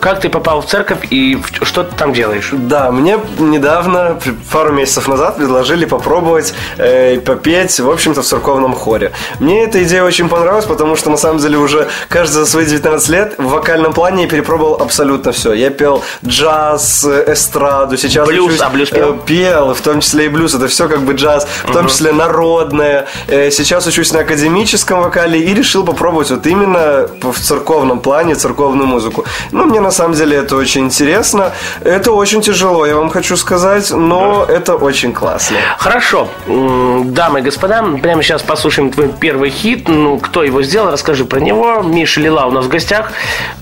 Как 0.00 0.20
ты 0.20 0.28
попал 0.28 0.60
в 0.60 0.66
церковь 0.66 1.06
и 1.10 1.38
что 1.62 1.84
ты 1.84 1.94
там 1.96 2.12
делаешь? 2.12 2.50
Да, 2.52 2.90
мне 2.90 3.18
недавно, 3.38 4.18
пару 4.52 4.72
месяцев 4.72 5.08
назад, 5.08 5.36
предложили 5.36 5.84
попробовать 5.84 6.54
э, 6.78 7.20
попеть, 7.20 7.78
в 7.80 7.90
общем-то, 7.90 8.22
в 8.22 8.26
церковном 8.26 8.74
хоре. 8.74 9.12
Мне 9.38 9.64
эта 9.64 9.82
идея 9.82 10.04
очень 10.04 10.28
понравилась, 10.28 10.64
потому 10.64 10.96
что, 10.96 11.10
на 11.10 11.16
самом 11.16 11.38
деле, 11.38 11.58
уже 11.58 11.88
каждый 12.08 12.34
за 12.34 12.46
свои 12.46 12.66
19 12.66 13.08
лет 13.08 13.34
в 13.38 13.48
вокальном 13.48 13.92
плане 13.92 14.24
я 14.24 14.28
перепробовал 14.28 14.74
абсолютно 14.74 15.32
все. 15.32 15.52
Я 15.52 15.70
пел 15.70 16.02
джаз, 16.24 17.04
эстраду, 17.04 17.96
сейчас 17.96 18.26
блюз, 18.26 18.48
учусь, 18.48 18.60
а 18.60 18.70
блюз 18.70 18.90
пел? 18.90 19.14
Э, 19.14 19.18
пел, 19.26 19.74
в 19.74 19.80
том 19.80 20.00
числе 20.00 20.26
и 20.26 20.28
блюз, 20.28 20.54
это 20.54 20.68
все 20.68 20.88
как 20.88 21.02
бы 21.02 21.12
джаз, 21.12 21.46
в 21.64 21.72
том 21.72 21.88
числе 21.88 22.12
народное. 22.12 23.06
Э, 23.28 23.50
сейчас 23.50 23.86
учусь 23.86 24.12
на 24.12 24.20
академическом 24.20 25.00
вокале 25.00 25.40
и 25.40 25.54
решил 25.54 25.84
попробовать 25.84 26.07
вот 26.10 26.46
именно 26.46 27.08
в 27.22 27.38
церковном 27.38 28.00
плане 28.00 28.34
церковную 28.34 28.86
музыку. 28.86 29.24
Ну, 29.52 29.64
мне 29.66 29.80
на 29.80 29.90
самом 29.90 30.14
деле 30.14 30.36
это 30.36 30.56
очень 30.56 30.86
интересно. 30.86 31.52
Это 31.82 32.12
очень 32.12 32.40
тяжело, 32.40 32.86
я 32.86 32.96
вам 32.96 33.10
хочу 33.10 33.36
сказать, 33.36 33.90
но 33.90 34.44
да. 34.46 34.54
это 34.54 34.76
очень 34.76 35.12
классно. 35.12 35.56
Хорошо 35.78 36.28
дамы 36.46 37.40
и 37.40 37.42
господа, 37.42 37.84
прямо 38.02 38.22
сейчас 38.22 38.42
послушаем 38.42 38.90
твой 38.90 39.08
первый 39.08 39.50
хит. 39.50 39.88
Ну, 39.88 40.18
кто 40.18 40.42
его 40.42 40.62
сделал, 40.62 40.92
расскажи 40.92 41.24
про 41.24 41.40
него. 41.40 41.82
Миша 41.82 42.20
Лила 42.20 42.46
у 42.46 42.50
нас 42.50 42.64
в 42.64 42.68
гостях. 42.68 43.12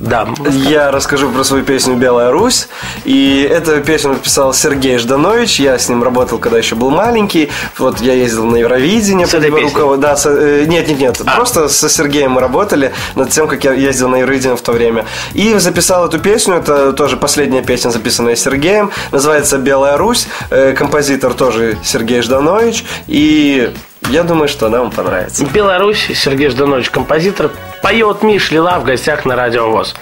Да. 0.00 0.28
Я 0.50 0.90
расскажу 0.90 1.30
про 1.30 1.44
свою 1.44 1.64
песню 1.64 1.96
«Белая 1.96 2.30
Русь». 2.30 2.68
И 3.04 3.48
эту 3.50 3.80
песню 3.80 4.10
написал 4.10 4.52
Сергей 4.52 4.98
Жданович. 4.98 5.60
Я 5.60 5.78
с 5.78 5.88
ним 5.88 6.02
работал, 6.02 6.38
когда 6.38 6.58
еще 6.58 6.74
был 6.74 6.90
маленький. 6.90 7.50
Вот 7.78 8.00
я 8.00 8.14
ездил 8.14 8.44
на 8.46 8.56
Евровидение. 8.56 9.26
С 9.26 9.34
этой 9.34 9.50
руков... 9.50 9.98
Да, 9.98 10.16
с... 10.16 10.26
Э, 10.26 10.64
нет, 10.66 10.88
нет, 10.88 10.98
нет. 10.98 11.22
А. 11.24 11.36
Просто 11.36 11.68
со 11.68 11.88
Сергеем 11.88 12.35
мы 12.36 12.42
работали 12.42 12.92
над 13.14 13.30
тем, 13.30 13.48
как 13.48 13.64
я 13.64 13.72
ездил 13.72 14.08
на 14.10 14.16
Евровидение 14.16 14.56
в 14.56 14.60
то 14.60 14.72
время. 14.72 15.06
И 15.32 15.54
записал 15.54 16.06
эту 16.06 16.18
песню. 16.18 16.56
Это 16.56 16.92
тоже 16.92 17.16
последняя 17.16 17.62
песня, 17.62 17.88
записанная 17.90 18.36
Сергеем. 18.36 18.90
Называется 19.10 19.56
«Белая 19.56 19.96
Русь». 19.96 20.28
Э, 20.50 20.74
композитор 20.74 21.32
тоже 21.32 21.78
Сергей 21.82 22.20
Жданович. 22.20 22.84
И 23.06 23.72
я 24.10 24.22
думаю, 24.22 24.48
что 24.48 24.66
она 24.66 24.80
вам 24.80 24.90
понравится. 24.90 25.46
Беларусь, 25.46 26.10
Сергей 26.14 26.50
Жданович, 26.50 26.90
композитор, 26.90 27.50
поет 27.82 28.22
Миш 28.22 28.50
Лила 28.50 28.78
в 28.78 28.84
гостях 28.84 29.24
на 29.24 29.34
Радио 29.34 29.70
ВОЗ. 29.70 29.94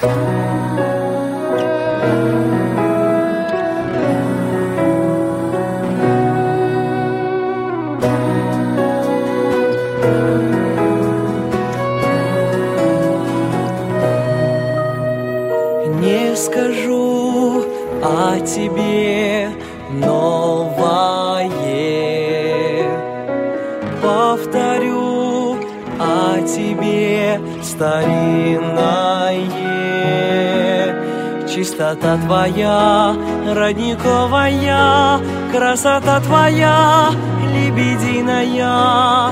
Чистота 31.95 32.17
твоя, 32.27 33.15
родниковая, 33.55 35.21
красота 35.53 36.21
твоя, 36.21 37.11
лебединая, 37.55 39.31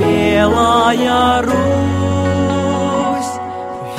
белая 0.00 1.42
Русь, 1.42 3.34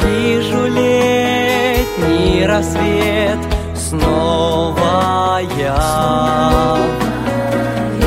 вижу 0.02 0.66
летний 0.66 2.48
рассвет 2.48 3.38
снова 3.76 5.42
я. 5.60 6.78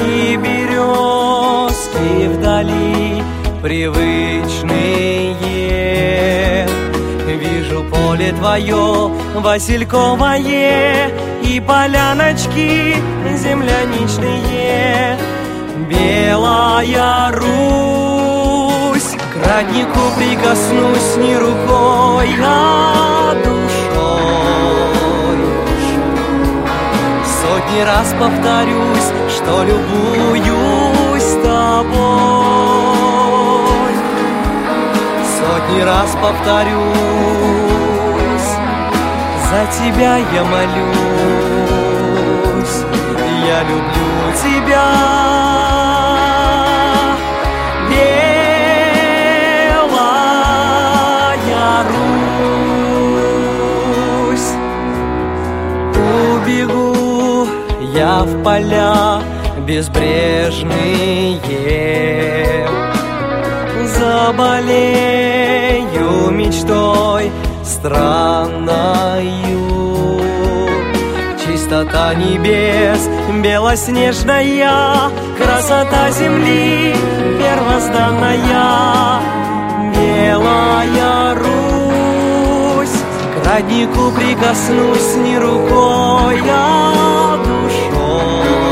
И 0.05 0.37
березки 0.37 2.27
вдали 2.27 3.23
привычные 3.63 4.36
поле 8.27 8.33
твое 8.33 9.11
васильковое 9.35 11.11
И 11.43 11.61
поляночки 11.61 12.97
земляничные. 13.37 15.19
Белая 15.89 17.31
Русь 17.33 19.15
К 19.33 19.37
роднику 19.47 20.01
прикоснусь 20.17 21.17
не 21.17 21.37
рукой, 21.37 22.35
а 22.43 23.35
душой. 23.45 23.77
Сотни 27.25 27.81
раз 27.83 28.15
повторюсь, 28.19 29.13
что 29.31 29.65
любуюсь 29.65 31.37
тобой. 31.45 32.77
Сотни 35.39 35.81
раз 35.83 36.11
повторюсь, 36.21 37.66
за 39.51 39.63
тебя 39.79 40.13
я 40.17 40.43
молюсь 40.45 41.87
Я 43.47 43.59
люблю 43.63 44.11
тебя. 44.43 44.87
Белая 50.29 51.85
Русь 54.27 54.53
Убегу 55.95 57.49
я 57.95 58.15
в 58.25 58.43
поля 58.43 58.97
безбрежные. 59.67 61.41
Заболею 63.97 65.51
мечтой 66.31 67.25
странною. 67.67 69.27
Чистота 71.45 72.15
небес 72.15 73.09
белоснежная 73.43 75.11
Красота 75.37 76.11
земли 76.11 76.95
первозданная. 77.39 79.21
Белая 79.95 81.35
Русь 81.35 83.01
К 83.35 83.47
роднику 83.47 84.13
прикоснусь 84.13 85.17
не 85.17 85.39
рукой, 85.39 86.41
а 86.51 87.37
душой. 87.39 88.67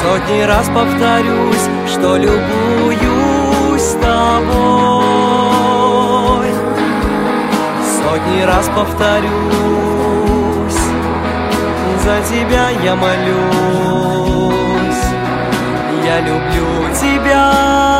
Сотни 0.00 0.42
раз 0.42 0.66
повторюсь, 0.66 1.68
что 1.92 2.16
любуюсь 2.16 3.96
тобой 4.00 4.93
Сотни 8.34 8.42
раз 8.42 8.68
повторюсь, 8.74 9.30
за 12.02 12.20
тебя 12.28 12.70
я 12.82 12.96
молюсь. 12.96 13.44
Я 16.04 16.20
люблю 16.20 16.92
тебя 17.00 17.93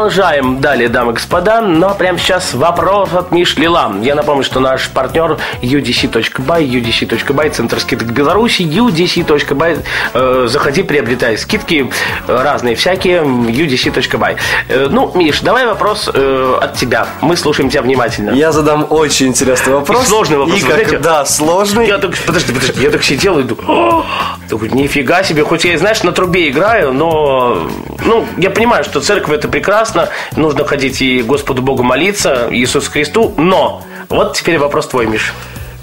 Продолжаем 0.00 0.62
далее, 0.62 0.88
дамы 0.88 1.12
и 1.12 1.14
господа. 1.16 1.60
Но 1.60 1.94
прямо 1.94 2.16
сейчас 2.16 2.54
вопрос 2.54 3.12
от 3.12 3.32
Мишлила. 3.32 3.92
Я 4.00 4.14
напомню, 4.14 4.42
что 4.44 4.58
наш 4.58 4.88
партнер 4.88 5.36
udc.by, 5.60 6.66
udc.by, 6.66 7.50
Центр 7.50 7.78
скидок 7.78 8.10
Беларуси, 8.10 8.62
udc.by. 8.62 9.84
Э, 10.14 10.46
заходи, 10.48 10.84
приобретай 10.84 11.36
скидки 11.36 11.92
разные 12.26 12.76
всякие, 12.76 13.20
udc.by. 13.20 14.38
Э, 14.70 14.88
ну, 14.90 15.12
Миш, 15.14 15.42
давай 15.42 15.66
вопрос 15.66 16.08
э, 16.10 16.58
от 16.62 16.76
тебя. 16.76 17.06
Мы 17.20 17.36
слушаем 17.36 17.68
тебя 17.68 17.82
внимательно. 17.82 18.30
Я 18.30 18.52
задам 18.52 18.86
очень 18.88 19.26
интересный 19.26 19.74
вопрос. 19.74 20.04
И 20.04 20.06
сложный 20.08 20.38
вопрос, 20.38 20.58
И 20.58 20.62
как- 20.62 21.02
да, 21.02 21.26
сложный. 21.26 21.86
Я 21.86 21.98
так, 21.98 22.12
подожди, 22.26 22.54
подожди, 22.54 22.82
я 22.82 22.90
так 22.90 23.04
сидел 23.04 23.38
и 23.38 23.42
думаю! 23.42 24.06
Думаю, 24.48 24.74
нифига 24.74 25.22
себе, 25.22 25.44
хоть 25.44 25.66
я 25.66 25.76
знаешь, 25.76 26.02
на 26.02 26.12
трубе 26.12 26.48
играю, 26.48 26.94
но, 26.94 27.68
ну, 28.04 28.26
я 28.36 28.50
понимаю, 28.50 28.84
что 28.84 29.00
церковь 29.00 29.34
это 29.34 29.48
прекрасно, 29.48 30.08
нужно 30.36 30.64
ходить 30.64 31.00
и 31.02 31.22
Господу 31.22 31.62
Богу 31.62 31.82
молиться, 31.82 32.48
Иисусу 32.50 32.90
Христу, 32.90 33.34
но, 33.36 33.82
вот 34.08 34.36
теперь 34.36 34.58
вопрос 34.58 34.88
твой, 34.88 35.06
Миш. 35.06 35.32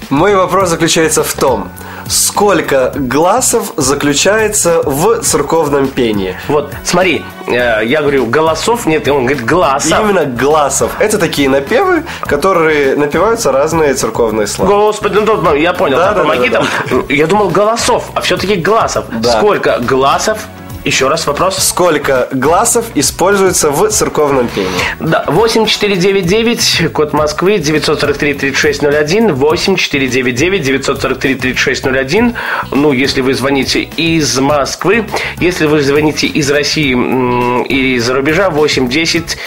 Мой 0.10 0.36
вопрос 0.36 0.70
заключается 0.70 1.22
в 1.22 1.34
том, 1.34 1.70
сколько 2.08 2.94
гласов 2.96 3.74
заключается 3.76 4.82
в 4.84 5.22
церковном 5.22 5.88
пении? 5.90 6.38
Вот, 6.48 6.72
смотри, 6.86 7.26
э, 7.48 7.82
я 7.84 8.02
говорю, 8.02 8.26
голосов 8.26 8.86
нет, 8.86 9.06
он 9.10 9.26
говорит, 9.26 9.46
глазов. 9.46 10.00
Именно 10.00 10.26
гласов. 10.26 10.92
Это 11.00 11.18
такие 11.18 11.50
напевы, 11.50 12.04
которые 12.22 12.96
напеваются 12.96 13.52
разные 13.52 13.96
церковные 13.96 14.48
слова. 14.48 14.70
Господи, 14.70 15.18
ну, 15.18 15.42
ну, 15.42 15.56
я 15.56 15.74
понял, 15.74 15.98
Да, 15.98 16.10
да, 16.10 16.16
да, 16.16 16.22
помоги 16.22 16.50
да, 16.50 16.64
там. 16.90 17.06
Я 17.10 17.28
думал 17.28 17.50
голосов, 17.50 18.10
а 18.14 18.22
все-таки 18.22 18.56
глазов. 18.56 19.06
Да. 19.12 19.38
Сколько 19.38 19.80
глазов? 19.80 20.40
Еще 20.88 21.08
раз 21.10 21.27
вопрос. 21.27 21.58
Сколько 21.58 22.29
гласов 22.32 22.86
используется 22.96 23.72
в 23.72 23.89
церковном 23.89 24.48
пении? 24.48 24.70
Да, 25.01 25.25
8499, 25.27 26.94
код 26.94 27.12
Москвы, 27.12 27.58
943-3601, 27.58 29.36
8499-943-3601. 29.36 32.36
Ну, 32.72 32.94
если 32.94 33.20
вы 33.20 33.34
звоните 33.34 33.82
из 33.82 34.39
Москвы, 34.39 35.06
если 35.41 35.65
вы 35.65 35.82
звоните 35.82 36.27
из 36.27 36.50
России 36.50 36.94
или 36.94 37.98
из-за 37.98 38.13
рубежа, 38.13 38.50
810 38.50 39.38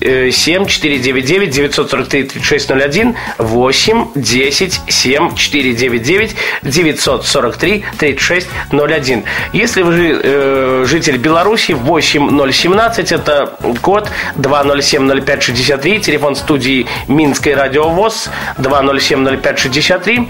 7 0.00 0.66
499 0.66 1.50
943 1.50 2.24
3601 2.24 3.14
8 3.38 4.06
10 4.14 4.80
7 4.88 5.34
499 5.36 6.34
943 6.62 7.84
3601 7.98 9.24
Если 9.52 9.82
вы 9.82 10.20
э, 10.22 10.84
житель 10.86 11.18
Беларуси 11.18 11.72
8017 11.72 13.12
это 13.12 13.58
код 13.82 14.08
2070563 14.38 16.00
телефон 16.00 16.34
студии 16.34 16.86
Минской 17.08 17.54
радиовоз 17.54 18.30
2070563 18.58 20.28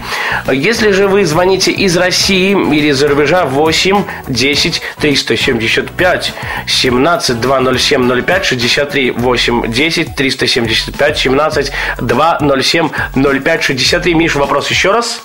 Если 0.51 0.91
же 0.91 1.07
вы 1.07 1.25
звоните 1.25 1.71
из 1.71 1.95
России 1.97 2.51
или 2.51 2.87
из-за 2.87 3.07
рубежа 3.07 3.45
8 3.45 4.03
10 4.27 4.81
375 4.99 6.33
17 6.67 7.39
207 7.41 8.21
05 8.23 8.45
63 8.45 9.11
8 9.11 9.60
10 9.67 10.15
375 10.15 11.17
17 11.17 11.71
207 11.99 12.89
05 13.15 13.63
63 13.63 14.13
Миша, 14.13 14.39
вопрос 14.39 14.69
еще 14.69 14.91
раз. 14.91 15.21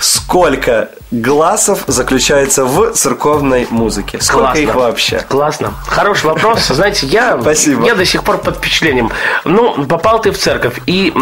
сколько 0.00 0.90
глазов 1.10 1.84
заключается 1.86 2.64
в 2.64 2.92
церковной 2.92 3.66
музыке? 3.70 4.18
Сколько 4.20 4.44
Классно. 4.52 4.60
их 4.62 4.74
вообще? 4.74 5.18
Классно. 5.28 5.74
Хороший 5.86 6.26
вопрос. 6.26 6.66
Знаете, 6.68 7.06
я, 7.06 7.38
Спасибо. 7.40 7.84
я 7.86 7.94
до 7.94 8.04
сих 8.04 8.22
пор 8.22 8.38
под 8.38 8.58
впечатлением. 8.58 9.10
Ну, 9.44 9.84
попал 9.86 10.20
ты 10.20 10.30
в 10.30 10.38
церковь, 10.38 10.78
и, 10.86 11.12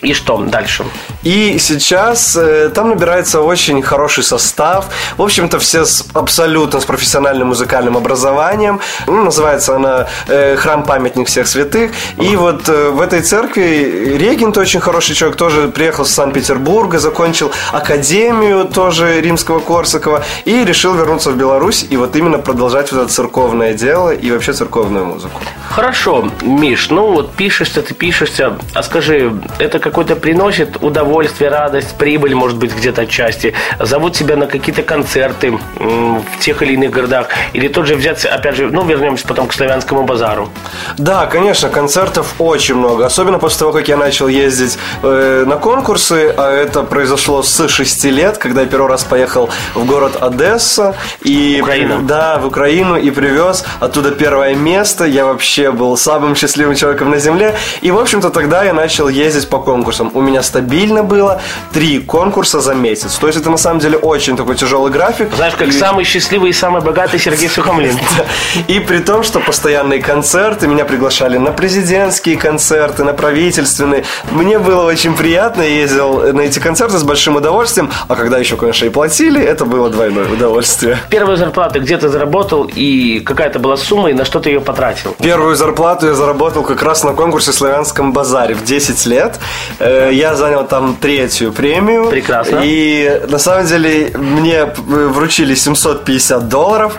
и 0.00 0.14
что 0.14 0.36
дальше? 0.38 0.84
И 1.24 1.58
сейчас 1.58 2.36
э, 2.36 2.70
там 2.72 2.90
набирается 2.90 3.40
очень 3.40 3.82
хороший 3.82 4.22
состав. 4.22 4.86
В 5.16 5.22
общем-то, 5.22 5.58
все 5.58 5.84
с 5.84 6.06
абсолютно 6.14 6.80
с 6.80 6.84
профессиональным 6.84 7.48
музыкальным 7.48 7.96
образованием. 7.96 8.80
Ну, 9.08 9.24
называется 9.24 9.74
она 9.74 10.06
э, 10.28 10.56
Храм-памятник 10.56 11.26
всех 11.26 11.48
святых. 11.48 11.90
И 12.16 12.36
вот 12.36 12.68
э, 12.68 12.90
в 12.90 13.00
этой 13.00 13.22
церкви 13.22 14.16
регент 14.16 14.56
очень 14.56 14.78
хороший 14.78 15.16
человек, 15.16 15.36
тоже 15.36 15.68
приехал 15.68 16.04
с 16.04 16.10
Санкт-Петербурга, 16.10 17.00
закончил 17.00 17.50
академию 17.72 18.66
тоже 18.66 19.20
римского 19.20 19.58
Корсакова 19.58 20.24
и 20.44 20.64
решил 20.64 20.94
вернуться 20.94 21.32
в 21.32 21.36
Беларусь 21.36 21.84
и 21.90 21.96
вот 21.96 22.14
именно 22.14 22.38
продолжать 22.38 22.92
вот 22.92 23.02
это 23.02 23.12
церковное 23.12 23.74
дело 23.74 24.10
и 24.10 24.30
вообще 24.30 24.52
церковную 24.52 25.06
музыку. 25.06 25.40
Хорошо, 25.68 26.30
Миш, 26.42 26.90
ну 26.90 27.12
вот 27.12 27.34
пишешься, 27.34 27.82
ты 27.82 27.94
пишешься, 27.94 28.56
а 28.74 28.82
скажи, 28.82 29.32
это 29.58 29.78
какой-то 29.88 30.16
приносит 30.16 30.82
удовольствие, 30.82 31.50
радость, 31.50 31.96
прибыль, 31.96 32.34
может 32.34 32.58
быть, 32.58 32.76
где-то 32.76 33.02
отчасти? 33.02 33.54
Зовут 33.80 34.12
тебя 34.12 34.36
на 34.36 34.46
какие-то 34.46 34.82
концерты 34.82 35.58
в 35.78 36.38
тех 36.40 36.62
или 36.62 36.74
иных 36.74 36.90
городах? 36.90 37.28
Или 37.54 37.68
тот 37.68 37.86
же 37.86 37.96
взяться, 37.96 38.28
опять 38.28 38.56
же, 38.56 38.70
ну, 38.70 38.84
вернемся 38.84 39.26
потом 39.26 39.48
к 39.48 39.54
славянскому 39.54 40.02
базару. 40.02 40.50
Да, 40.98 41.26
конечно, 41.26 41.70
концертов 41.70 42.34
очень 42.38 42.74
много. 42.74 43.06
Особенно 43.06 43.38
после 43.38 43.60
того, 43.60 43.72
как 43.72 43.88
я 43.88 43.96
начал 43.96 44.28
ездить 44.28 44.78
э, 45.02 45.44
на 45.46 45.56
конкурсы, 45.56 46.34
а 46.36 46.52
это 46.52 46.82
произошло 46.82 47.42
с 47.42 47.68
6 47.68 48.04
лет, 48.04 48.38
когда 48.38 48.62
я 48.62 48.66
первый 48.66 48.88
раз 48.88 49.04
поехал 49.04 49.48
в 49.74 49.86
город 49.86 50.16
Одесса. 50.20 50.94
И, 51.22 51.60
Украина. 51.62 52.00
Да, 52.02 52.38
в 52.38 52.46
Украину 52.46 52.96
и 52.96 53.10
привез 53.10 53.64
оттуда 53.80 54.10
первое 54.10 54.54
место. 54.54 55.04
Я 55.04 55.24
вообще 55.24 55.70
был 55.70 55.96
самым 55.96 56.34
счастливым 56.36 56.74
человеком 56.74 57.10
на 57.10 57.18
земле. 57.18 57.54
И, 57.80 57.90
в 57.90 57.98
общем-то, 57.98 58.30
тогда 58.30 58.64
я 58.64 58.74
начал 58.74 59.08
ездить 59.08 59.48
по 59.48 59.58
конкурсам. 59.58 59.77
У 60.14 60.20
меня 60.20 60.42
стабильно 60.42 61.02
было 61.02 61.40
три 61.72 61.98
конкурса 62.00 62.60
за 62.60 62.74
месяц. 62.74 63.16
То 63.16 63.26
есть 63.26 63.38
это 63.38 63.50
на 63.50 63.56
самом 63.56 63.80
деле 63.80 63.98
очень 63.98 64.36
такой 64.36 64.56
тяжелый 64.56 64.92
график. 64.92 65.34
Знаешь, 65.34 65.54
как 65.54 65.68
И- 65.68 65.72
самый 65.72 66.04
счастливый 66.04 66.50
и 66.50 66.52
самый 66.52 66.82
богатый 66.82 67.18
Сергей 67.18 67.48
Сухомлин. 67.48 67.98
и 68.68 68.80
при 68.80 68.98
том, 68.98 69.22
что 69.22 69.40
постоянные 69.40 70.00
концерты, 70.00 70.68
меня 70.68 70.84
приглашали 70.84 71.38
на 71.38 71.50
президентские 71.52 72.36
концерты, 72.36 73.04
на 73.04 73.12
правительственные. 73.12 74.04
Мне 74.30 74.58
было 74.58 74.84
очень 74.84 75.14
приятно, 75.14 75.62
я 75.62 75.68
ездил 75.68 76.32
на 76.32 76.42
эти 76.42 76.58
концерты 76.58 76.98
с 76.98 77.02
большим 77.02 77.36
удовольствием. 77.36 77.90
А 78.08 78.14
когда 78.14 78.38
еще, 78.38 78.56
конечно, 78.56 78.86
и 78.86 78.88
платили, 78.90 79.42
это 79.42 79.64
было 79.64 79.90
двойное 79.90 80.28
удовольствие. 80.28 80.98
Первую 81.10 81.36
зарплату 81.36 81.80
где 81.80 81.96
ты 81.96 82.08
заработал 82.08 82.70
и 82.74 83.20
какая-то 83.20 83.58
была 83.58 83.76
сумма, 83.76 84.10
и 84.10 84.14
на 84.14 84.24
что 84.24 84.40
ты 84.40 84.50
ее 84.50 84.60
потратил? 84.60 85.16
Первую 85.20 85.56
зарплату 85.56 86.06
я 86.06 86.14
заработал 86.14 86.62
как 86.62 86.82
раз 86.82 87.04
на 87.04 87.12
конкурсе 87.14 87.52
в 87.52 87.54
Славянском 87.54 88.12
базаре 88.12 88.54
в 88.54 88.64
10 88.64 89.06
лет. 89.06 89.38
Э, 89.78 90.10
Я 90.12 90.34
занял 90.34 90.66
там 90.66 90.96
третью 90.96 91.52
премию. 91.52 92.08
Прекрасно. 92.10 92.60
И 92.62 93.22
на 93.28 93.38
самом 93.38 93.66
деле 93.66 94.10
мне 94.14 94.56
э, 94.56 94.66
вручили 94.76 95.54
750 95.54 96.48
долларов. 96.48 96.96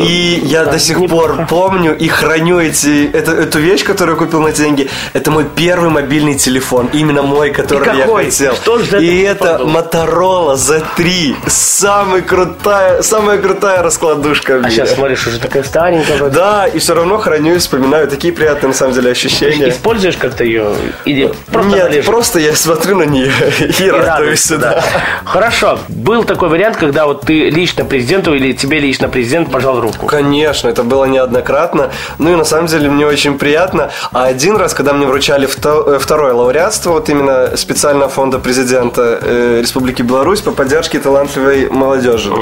И 0.00 0.40
я 0.44 0.64
до 0.64 0.78
сих 0.78 0.98
неплохо. 0.98 1.34
пор 1.34 1.46
помню 1.46 1.96
и 1.96 2.08
храню 2.08 2.60
эти, 2.60 3.10
эту, 3.10 3.32
эту 3.32 3.58
вещь, 3.58 3.84
которую 3.84 4.16
я 4.16 4.18
купил 4.18 4.40
на 4.42 4.48
эти 4.48 4.58
деньги. 4.58 4.88
Это 5.12 5.30
мой 5.30 5.44
первый 5.44 5.90
мобильный 5.90 6.34
телефон. 6.34 6.88
Именно 6.92 7.22
мой, 7.22 7.50
который 7.50 7.96
я 7.96 8.06
хотел. 8.06 8.54
Что 8.54 8.78
ж 8.78 8.84
за 8.84 8.98
и 8.98 9.20
это 9.22 9.58
был? 9.58 9.68
Motorola 9.68 10.54
Z3. 10.56 11.36
Самый 11.48 12.22
крутая, 12.22 13.02
самая 13.02 13.38
крутая 13.38 13.82
раскладушка 13.82 14.60
А 14.64 14.70
сейчас 14.70 14.94
смотришь, 14.94 15.26
уже 15.26 15.38
такая 15.38 15.62
старенькая. 15.62 16.28
Да, 16.30 16.66
и 16.66 16.78
все 16.78 16.94
равно 16.94 17.18
храню 17.18 17.54
и 17.54 17.58
вспоминаю 17.58 18.08
такие 18.08 18.32
приятные 18.32 18.68
на 18.68 18.74
самом 18.74 18.94
деле 18.94 19.10
ощущения. 19.10 19.68
Используешь 19.68 20.16
как-то 20.16 20.44
ее? 20.44 20.72
Или 21.04 21.32
просто 21.50 21.70
Нет? 21.76 22.06
Просто 22.08 22.38
я 22.40 22.54
смотрю 22.56 22.96
на 22.96 23.02
нее 23.04 23.30
и, 23.60 23.82
И 23.84 23.90
радуюсь. 23.90 24.06
радуешься, 24.06 24.58
Да. 24.58 24.82
Хорошо. 25.24 25.78
Был 25.88 26.24
такой 26.24 26.48
вариант, 26.48 26.76
когда 26.76 27.06
вот 27.06 27.22
ты 27.26 27.50
лично 27.50 27.84
президенту 27.84 28.34
или 28.34 28.52
тебе 28.52 28.78
лично 28.78 29.08
президент 29.08 29.50
пожал 29.52 29.80
руку. 29.80 30.06
Конечно, 30.06 30.68
это 30.68 30.82
было 30.82 31.04
неоднократно. 31.04 31.90
Ну 32.18 32.32
и 32.32 32.36
на 32.36 32.44
самом 32.44 32.66
деле 32.66 32.88
мне 32.88 33.06
очень 33.06 33.38
приятно. 33.38 33.90
А 34.12 34.24
один 34.24 34.56
раз, 34.56 34.72
когда 34.74 34.92
мне 34.94 35.06
вручали 35.06 35.46
э, 35.46 35.98
второе 35.98 36.32
лауреатство, 36.32 36.92
вот 36.92 37.08
именно 37.10 37.56
специального 37.56 38.08
фонда 38.08 38.38
президента 38.38 39.18
э, 39.20 39.60
Республики 39.60 40.02
Беларусь 40.02 40.40
по 40.40 40.50
поддержке 40.52 40.98
талантливой 40.98 41.68
молодежи. 41.68 42.32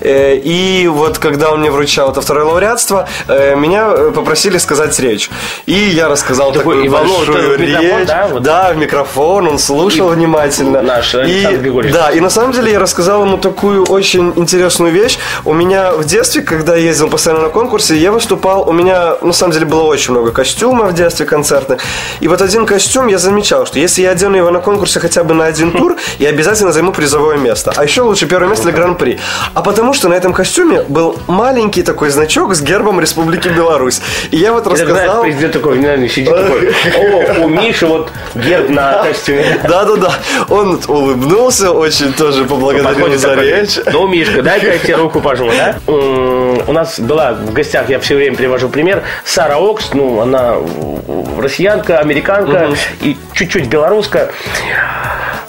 Э, 0.00 0.36
и 0.36 0.86
вот 0.88 1.18
когда 1.18 1.50
он 1.50 1.60
мне 1.60 1.70
вручал 1.70 2.12
это 2.12 2.20
второе 2.20 2.44
лауреатство, 2.44 3.08
меня 3.28 3.90
попросили 4.14 4.58
сказать 4.58 4.98
речь. 5.00 5.30
И 5.66 5.72
я 5.72 6.08
рассказал 6.08 6.52
Такой 6.52 6.84
такую 6.84 6.90
большую 6.90 7.58
речь. 7.58 8.06
да, 8.06 8.28
вот? 8.28 8.42
Да, 8.42 8.72
в 8.72 8.76
микрофон, 8.76 9.15
он 9.20 9.58
слушал 9.58 10.08
внимательно. 10.08 10.82
наш 10.82 11.14
И- 11.14 11.46
Григорьевич. 11.56 11.94
Да, 11.94 12.10
и 12.10 12.20
на 12.20 12.30
самом 12.30 12.52
деле 12.52 12.72
я 12.72 12.78
рассказал 12.78 13.24
ему 13.24 13.38
такую 13.38 13.84
очень 13.84 14.32
интересную 14.36 14.92
вещь. 14.92 15.18
У 15.44 15.52
меня 15.54 15.92
в 15.92 16.04
детстве, 16.04 16.42
когда 16.42 16.76
я 16.76 16.84
ездил 16.84 17.08
постоянно 17.08 17.44
на 17.44 17.48
конкурсе, 17.48 17.96
я 17.96 18.12
выступал, 18.12 18.68
у 18.68 18.72
меня 18.72 19.16
на 19.22 19.32
самом 19.32 19.52
деле 19.52 19.66
было 19.66 19.82
очень 19.82 20.12
много 20.12 20.32
костюмов 20.32 20.90
в 20.90 20.94
детстве 20.94 21.26
концертных. 21.26 21.80
И 22.20 22.28
вот 22.28 22.42
один 22.42 22.66
костюм 22.66 23.06
я 23.08 23.18
замечал, 23.18 23.66
что 23.66 23.78
если 23.78 24.02
я 24.02 24.10
одену 24.10 24.36
его 24.36 24.50
на 24.50 24.60
конкурсе 24.60 25.00
хотя 25.00 25.24
бы 25.24 25.34
на 25.34 25.46
один 25.46 25.72
тур, 25.72 25.96
я 26.18 26.28
обязательно 26.28 26.72
займу 26.72 26.92
призовое 26.92 27.36
место. 27.36 27.72
А 27.76 27.84
еще 27.84 28.02
лучше 28.02 28.26
первое 28.26 28.48
место 28.48 28.64
для 28.64 28.72
гран-при. 28.72 29.18
А 29.54 29.62
потому 29.62 29.94
что 29.94 30.08
на 30.08 30.14
этом 30.14 30.32
костюме 30.32 30.82
был 30.82 31.18
маленький 31.26 31.82
такой 31.82 32.10
значок 32.10 32.54
с 32.54 32.60
гербом 32.62 33.00
Республики 33.00 33.48
Беларусь. 33.48 34.00
И 34.30 34.36
я 34.36 34.52
вот 34.52 34.64
Ты 34.64 34.76
знаешь, 34.76 34.88
рассказал... 34.90 35.22
президент 35.22 35.52
такой, 35.52 35.78
наверное, 35.78 36.08
сидит 36.08 36.30
такой, 36.30 36.74
о, 37.40 37.44
у 37.44 37.48
Миши 37.48 37.86
вот 37.86 38.10
герб 38.34 38.68
на 38.70 39.05
костюме. 39.08 39.60
Да-да-да. 39.68 40.12
Он 40.48 40.80
улыбнулся, 40.88 41.72
очень 41.72 42.12
тоже 42.12 42.44
поблагодарил 42.44 43.18
за 43.18 43.34
речь. 43.34 43.78
Ну, 43.92 44.06
Мишка, 44.08 44.42
дай-ка 44.42 44.66
я 44.66 44.78
тебе 44.78 44.96
руку 44.96 45.20
пожму, 45.20 45.50
да? 45.50 45.76
У 45.86 46.72
нас 46.72 46.98
была 46.98 47.32
в 47.32 47.52
гостях, 47.52 47.88
я 47.88 47.98
все 48.00 48.16
время 48.16 48.36
привожу 48.36 48.68
пример, 48.68 49.02
Сара 49.24 49.58
Окс, 49.58 49.90
ну, 49.92 50.20
она 50.20 50.56
россиянка, 51.38 51.98
американка 51.98 52.70
и 53.00 53.16
чуть-чуть 53.32 53.68
белоруска. 53.68 54.30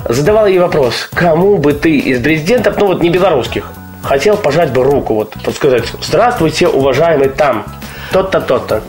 Задавала 0.06 0.46
ей 0.46 0.60
вопрос, 0.60 1.10
кому 1.14 1.58
бы 1.58 1.74
ты 1.74 1.98
из 1.98 2.22
президентов, 2.22 2.78
ну 2.78 2.88
вот 2.88 3.02
не 3.02 3.10
белорусских, 3.10 3.66
хотел 4.04 4.38
пожать 4.38 4.72
бы 4.72 4.84
руку, 4.84 5.16
вот, 5.16 5.34
вот 5.44 5.56
сказать, 5.56 5.84
здравствуйте, 6.02 6.68
уважаемый 6.68 7.28
там, 7.30 7.66
тот-то, 8.12 8.40
тот-то. 8.40 8.84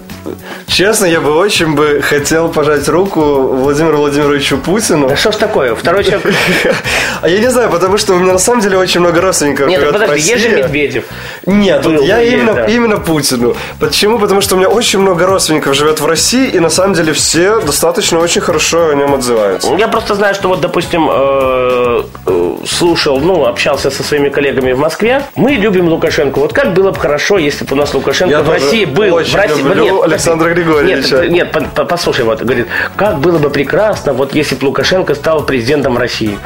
Честно, 0.66 1.06
я 1.06 1.20
бы 1.20 1.34
очень 1.34 1.74
бы 1.74 2.00
хотел 2.02 2.48
пожать 2.48 2.88
руку 2.88 3.20
Владимиру 3.20 3.98
Владимировичу 3.98 4.58
Путину. 4.58 5.08
Да 5.08 5.16
что 5.16 5.32
ж 5.32 5.36
такое, 5.36 5.74
второй 5.74 6.04
человек... 6.04 6.24
А 7.20 7.28
я 7.28 7.40
не 7.40 7.50
знаю, 7.50 7.68
потому 7.70 7.98
что 7.98 8.14
у 8.14 8.18
меня 8.18 8.32
на 8.32 8.38
самом 8.38 8.60
деле 8.60 8.78
очень 8.78 9.00
много 9.00 9.20
родственников 9.20 9.66
Нет, 9.66 9.92
подожди, 9.92 10.30
есть 10.30 10.42
же. 10.42 10.56
Медведев. 10.56 11.04
Нет, 11.46 11.84
я 12.02 12.22
именно, 12.22 12.98
Путину. 12.98 13.56
Почему? 13.80 14.18
Потому 14.18 14.40
что 14.40 14.54
у 14.54 14.58
меня 14.58 14.68
очень 14.68 14.98
много 14.98 15.26
родственников 15.26 15.74
живет 15.74 16.00
в 16.00 16.06
России, 16.06 16.48
и 16.48 16.60
на 16.60 16.70
самом 16.70 16.94
деле 16.94 17.12
все 17.12 17.60
достаточно 17.60 18.18
очень 18.18 18.40
хорошо 18.40 18.90
о 18.90 18.94
нем 18.94 19.14
отзываются. 19.14 19.74
Я 19.76 19.88
просто 19.88 20.14
знаю, 20.14 20.34
что 20.34 20.48
вот, 20.48 20.60
допустим, 20.60 21.08
э, 21.10 22.02
э, 22.26 22.56
слушал, 22.66 23.20
ну, 23.20 23.46
общался 23.46 23.90
со 23.90 24.02
своими 24.02 24.28
коллегами 24.28 24.72
в 24.72 24.78
Москве. 24.78 25.22
Мы 25.36 25.52
любим 25.52 25.88
Лукашенко. 25.88 26.38
Вот 26.38 26.52
как 26.52 26.74
было 26.74 26.90
бы 26.90 26.98
хорошо, 26.98 27.38
если 27.38 27.64
бы 27.64 27.74
у 27.74 27.78
нас 27.78 27.94
Лукашенко 27.94 28.42
в 28.42 28.50
России 28.50 28.84
был. 28.84 29.16
в 29.16 29.34
России, 29.34 29.62
нет. 29.62 30.08
Александра 30.18 30.50
Григорьевича. 30.52 31.20
Нет, 31.22 31.30
нет, 31.30 31.52
по- 31.52 31.60
по- 31.60 31.84
послушай, 31.84 32.24
вот, 32.24 32.40
говорит, 32.42 32.66
как 32.96 33.18
было 33.20 33.38
бы 33.38 33.50
прекрасно, 33.50 34.12
вот 34.12 34.34
если 34.34 34.56
бы 34.56 34.66
Лукашенко 34.66 35.14
стал 35.14 35.44
президентом 35.44 35.96
России. 35.96 36.38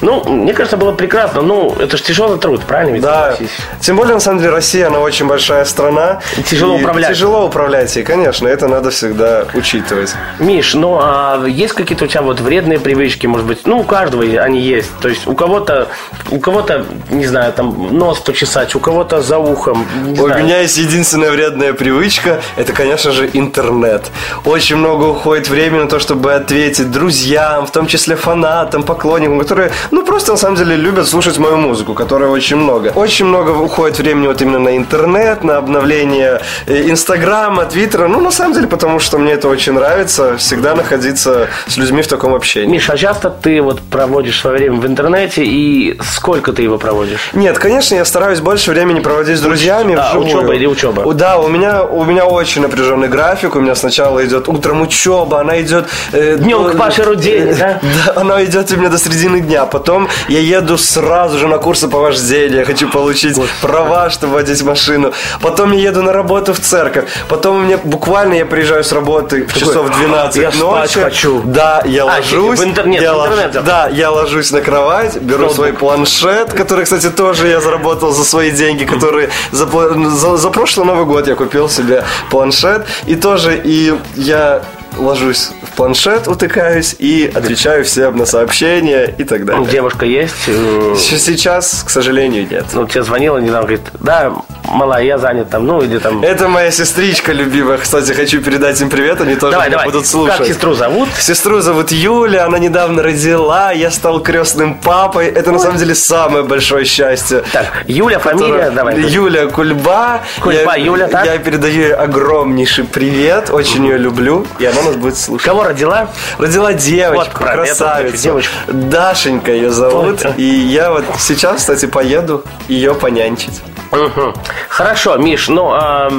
Ну, 0.00 0.24
мне 0.24 0.52
кажется, 0.54 0.76
было 0.76 0.92
прекрасно. 0.92 1.42
Ну, 1.42 1.74
это 1.78 1.96
же 1.96 2.02
тяжелый 2.02 2.38
труд, 2.38 2.62
правильно? 2.62 2.94
ведь, 2.94 3.02
Да, 3.02 3.32
согласись? 3.32 3.50
тем 3.80 3.96
более, 3.96 4.14
на 4.14 4.20
самом 4.20 4.38
деле, 4.38 4.50
Россия, 4.52 4.86
она 4.86 5.00
очень 5.00 5.26
большая 5.26 5.64
страна. 5.64 6.20
И 6.36 6.42
тяжело 6.42 6.76
управлять. 6.76 7.10
Тяжело 7.10 7.46
управлять, 7.46 7.96
и, 7.96 8.02
конечно, 8.02 8.48
это 8.48 8.68
надо 8.68 8.90
всегда 8.90 9.44
учитывать. 9.54 10.14
Миш, 10.38 10.74
ну 10.74 10.98
а 11.00 11.44
есть 11.46 11.74
какие-то 11.74 12.04
у 12.04 12.08
тебя 12.08 12.22
вот 12.22 12.40
вредные 12.40 12.78
привычки, 12.80 13.26
может 13.26 13.46
быть? 13.46 13.66
Ну, 13.66 13.78
у 13.80 13.84
каждого 13.84 14.22
они 14.22 14.60
есть. 14.60 14.90
То 15.00 15.08
есть 15.08 15.26
у 15.26 15.34
кого-то, 15.34 15.88
у 16.30 16.38
кого-то, 16.38 16.86
не 17.10 17.26
знаю, 17.26 17.52
там 17.52 17.96
нос 17.96 18.18
почесать, 18.20 18.74
у 18.74 18.80
кого-то 18.80 19.20
за 19.20 19.38
ухом. 19.38 19.84
У 20.12 20.14
знаю. 20.26 20.44
меня 20.44 20.60
есть 20.60 20.76
единственная 20.78 21.30
вредная 21.30 21.72
привычка, 21.72 22.40
это, 22.56 22.72
конечно 22.72 23.07
же, 23.12 23.28
интернет. 23.32 24.10
Очень 24.44 24.76
много 24.76 25.04
уходит 25.04 25.48
времени 25.48 25.82
на 25.82 25.88
то, 25.88 25.98
чтобы 25.98 26.34
ответить 26.34 26.90
друзьям, 26.90 27.66
в 27.66 27.70
том 27.70 27.86
числе 27.86 28.16
фанатам, 28.16 28.82
поклонникам, 28.82 29.38
которые 29.40 29.70
ну, 29.90 30.04
просто, 30.04 30.32
на 30.32 30.38
самом 30.38 30.56
деле, 30.56 30.76
любят 30.76 31.08
слушать 31.08 31.38
мою 31.38 31.56
музыку, 31.56 31.94
которой 31.94 32.28
очень 32.28 32.56
много. 32.56 32.92
Очень 32.94 33.26
много 33.26 33.50
уходит 33.50 33.98
времени 33.98 34.26
вот 34.26 34.42
именно 34.42 34.58
на 34.58 34.76
интернет, 34.76 35.44
на 35.44 35.56
обновление 35.56 36.40
э, 36.66 36.90
Инстаграма, 36.90 37.64
Твиттера. 37.64 38.08
Ну, 38.08 38.20
на 38.20 38.30
самом 38.30 38.54
деле, 38.54 38.66
потому 38.66 38.98
что 39.00 39.18
мне 39.18 39.32
это 39.32 39.48
очень 39.48 39.72
нравится, 39.72 40.36
всегда 40.36 40.74
находиться 40.74 41.48
с 41.66 41.76
людьми 41.76 42.02
в 42.02 42.08
таком 42.08 42.34
общении. 42.34 42.72
Миша, 42.72 42.92
а 42.92 42.96
часто 42.96 43.30
ты 43.30 43.60
вот 43.62 43.80
проводишь 43.80 44.40
свое 44.40 44.56
время 44.58 44.80
в 44.80 44.86
интернете 44.86 45.44
и 45.44 45.98
сколько 46.02 46.52
ты 46.52 46.62
его 46.62 46.78
проводишь? 46.78 47.30
Нет, 47.32 47.58
конечно, 47.58 47.94
я 47.94 48.04
стараюсь 48.04 48.40
больше 48.40 48.70
времени 48.70 49.00
проводить 49.00 49.38
с 49.38 49.40
друзьями 49.40 49.94
а, 49.98 50.10
вживую. 50.10 50.26
учеба 50.26 50.54
или 50.54 50.66
учеба? 50.66 51.14
Да, 51.14 51.38
у 51.38 51.48
меня, 51.48 51.84
у 51.84 52.04
меня 52.04 52.26
очень 52.26 52.64
напряженный 52.98 53.08
график. 53.08 53.54
У 53.56 53.60
меня 53.60 53.74
сначала 53.74 54.24
идет 54.24 54.48
утром 54.48 54.82
учеба, 54.82 55.40
она 55.40 55.60
идет... 55.60 55.86
э, 56.12 56.36
Днем 56.38 56.66
э, 56.66 56.70
к 56.72 56.78
Паше 56.78 57.02
Рудене, 57.04 57.54
да? 57.54 57.80
Да, 58.06 58.20
она 58.20 58.44
идет 58.44 58.70
у 58.72 58.76
меня 58.76 58.88
до 58.88 58.98
середины 58.98 59.40
дня. 59.40 59.64
Потом 59.66 60.08
я 60.28 60.40
еду 60.40 60.76
сразу 60.78 61.38
же 61.38 61.48
на 61.48 61.58
курсы 61.58 61.88
по 61.88 61.98
вождению. 61.98 62.58
Я 62.60 62.64
хочу 62.64 62.88
получить 62.88 63.36
права, 63.62 64.10
чтобы 64.10 64.34
водить 64.34 64.62
машину. 64.62 65.12
Потом 65.40 65.72
я 65.72 65.88
еду 65.90 66.02
на 66.02 66.12
работу 66.12 66.52
в 66.52 66.60
церковь. 66.60 67.08
Потом 67.28 67.56
у 67.56 67.60
меня 67.60 67.78
буквально 67.82 68.34
я 68.34 68.46
приезжаю 68.46 68.84
с 68.84 68.92
работы 68.92 69.46
в 69.46 69.54
часов 69.54 69.90
12 69.96 70.36
Я 70.36 70.50
спать 70.52 70.60
ночи. 70.60 71.00
хочу. 71.00 71.42
Да, 71.44 71.82
я 71.84 72.02
А, 72.04 72.16
ложусь. 72.16 72.58
в 72.60 72.64
интернет, 72.64 73.02
я 73.02 73.12
в 73.12 73.16
лож- 73.16 73.26
интернет 73.28 73.52
запуск. 73.52 73.66
Да, 73.66 73.88
я 73.88 74.10
ложусь 74.10 74.50
на 74.52 74.60
кровать, 74.60 75.16
беру 75.16 75.38
Ноутбук. 75.40 75.54
свой 75.56 75.72
планшет, 75.72 76.52
который, 76.52 76.84
кстати, 76.84 77.10
тоже 77.10 77.48
я 77.48 77.60
заработал 77.60 78.12
за 78.12 78.24
свои 78.24 78.50
деньги, 78.50 78.84
которые 78.84 79.28
за, 79.52 79.66
за, 79.66 80.36
за 80.36 80.50
прошлый 80.50 80.86
Новый 80.86 81.04
год 81.04 81.26
я 81.28 81.34
купил 81.34 81.68
себе 81.68 82.04
планшет. 82.30 82.86
И 83.06 83.14
тоже 83.16 83.60
и 83.64 83.92
я 84.16 84.62
ложусь 84.96 85.50
в 85.62 85.76
планшет, 85.76 86.26
утыкаюсь 86.28 86.94
и 86.98 87.30
отвечаю 87.34 87.84
всем 87.84 88.16
на 88.16 88.26
сообщения 88.26 89.14
и 89.18 89.24
так 89.24 89.44
далее. 89.44 89.66
Девушка 89.66 90.06
есть? 90.06 90.34
Э, 90.48 90.94
Сейчас, 90.98 91.82
к 91.86 91.90
сожалению, 91.90 92.46
нет. 92.50 92.66
Ну, 92.72 92.86
тебе 92.86 93.02
звонила 93.02 93.38
недавно, 93.38 93.60
говорит, 93.62 93.82
да, 94.00 94.32
малая, 94.64 95.04
я 95.04 95.18
занят 95.18 95.50
там, 95.50 95.66
ну, 95.66 95.82
или 95.82 95.98
там... 95.98 96.22
Это 96.22 96.48
моя 96.48 96.70
сестричка 96.70 97.32
любимая. 97.32 97.78
Кстати, 97.78 98.12
хочу 98.12 98.40
передать 98.42 98.80
им 98.80 98.88
привет, 98.90 99.20
они 99.20 99.34
тоже 99.36 99.52
Давай, 99.52 99.68
меня 99.68 99.78
давай, 99.78 99.86
будут 99.92 100.06
слушать. 100.06 100.38
как 100.38 100.46
сестру 100.46 100.74
зовут? 100.74 101.08
Сестру 101.18 101.60
зовут 101.60 101.92
Юля, 101.92 102.46
она 102.46 102.58
недавно 102.58 103.02
родила, 103.02 103.72
я 103.72 103.90
стал 103.90 104.20
крестным 104.20 104.74
папой. 104.74 105.26
Это 105.26 105.52
на 105.52 105.58
самом 105.58 105.78
деле 105.78 105.94
самое 105.94 106.44
большое 106.44 106.84
счастье. 106.84 107.44
Так, 107.52 107.84
Юля, 107.86 108.18
фамилия, 108.18 108.46
Которая- 108.48 108.70
давай. 108.70 109.00
Юля 109.00 109.46
Кульба. 109.46 110.22
Кульба, 110.40 110.76
я, 110.76 110.84
Юля, 110.84 111.08
так? 111.08 111.24
Я 111.26 111.38
передаю 111.38 111.74
ей 111.82 111.94
огромнейший 111.94 112.84
привет, 112.84 113.50
очень 113.50 113.84
ее 113.84 113.98
люблю, 113.98 114.46
и 114.58 114.64
она 114.64 114.82
нас 114.88 114.96
будет 114.96 115.16
слушать. 115.16 115.46
Кого 115.46 115.64
родила? 115.64 116.08
Родила 116.38 116.72
девочку, 116.72 117.24
Вот, 117.24 117.28
красавицу. 117.28 118.16
девочку. 118.22 118.52
Дашенька 118.68 119.52
ее 119.52 119.70
зовут. 119.70 120.24
Ой. 120.24 120.32
И 120.36 120.42
я 120.44 120.90
вот 120.92 121.04
сейчас, 121.18 121.56
кстати, 121.58 121.86
поеду 121.86 122.44
ее 122.68 122.94
понянчить. 122.94 123.60
Мгм. 123.90 124.34
Хорошо, 124.68 125.16
Миш, 125.16 125.48
ну, 125.48 125.70
а, 125.72 126.10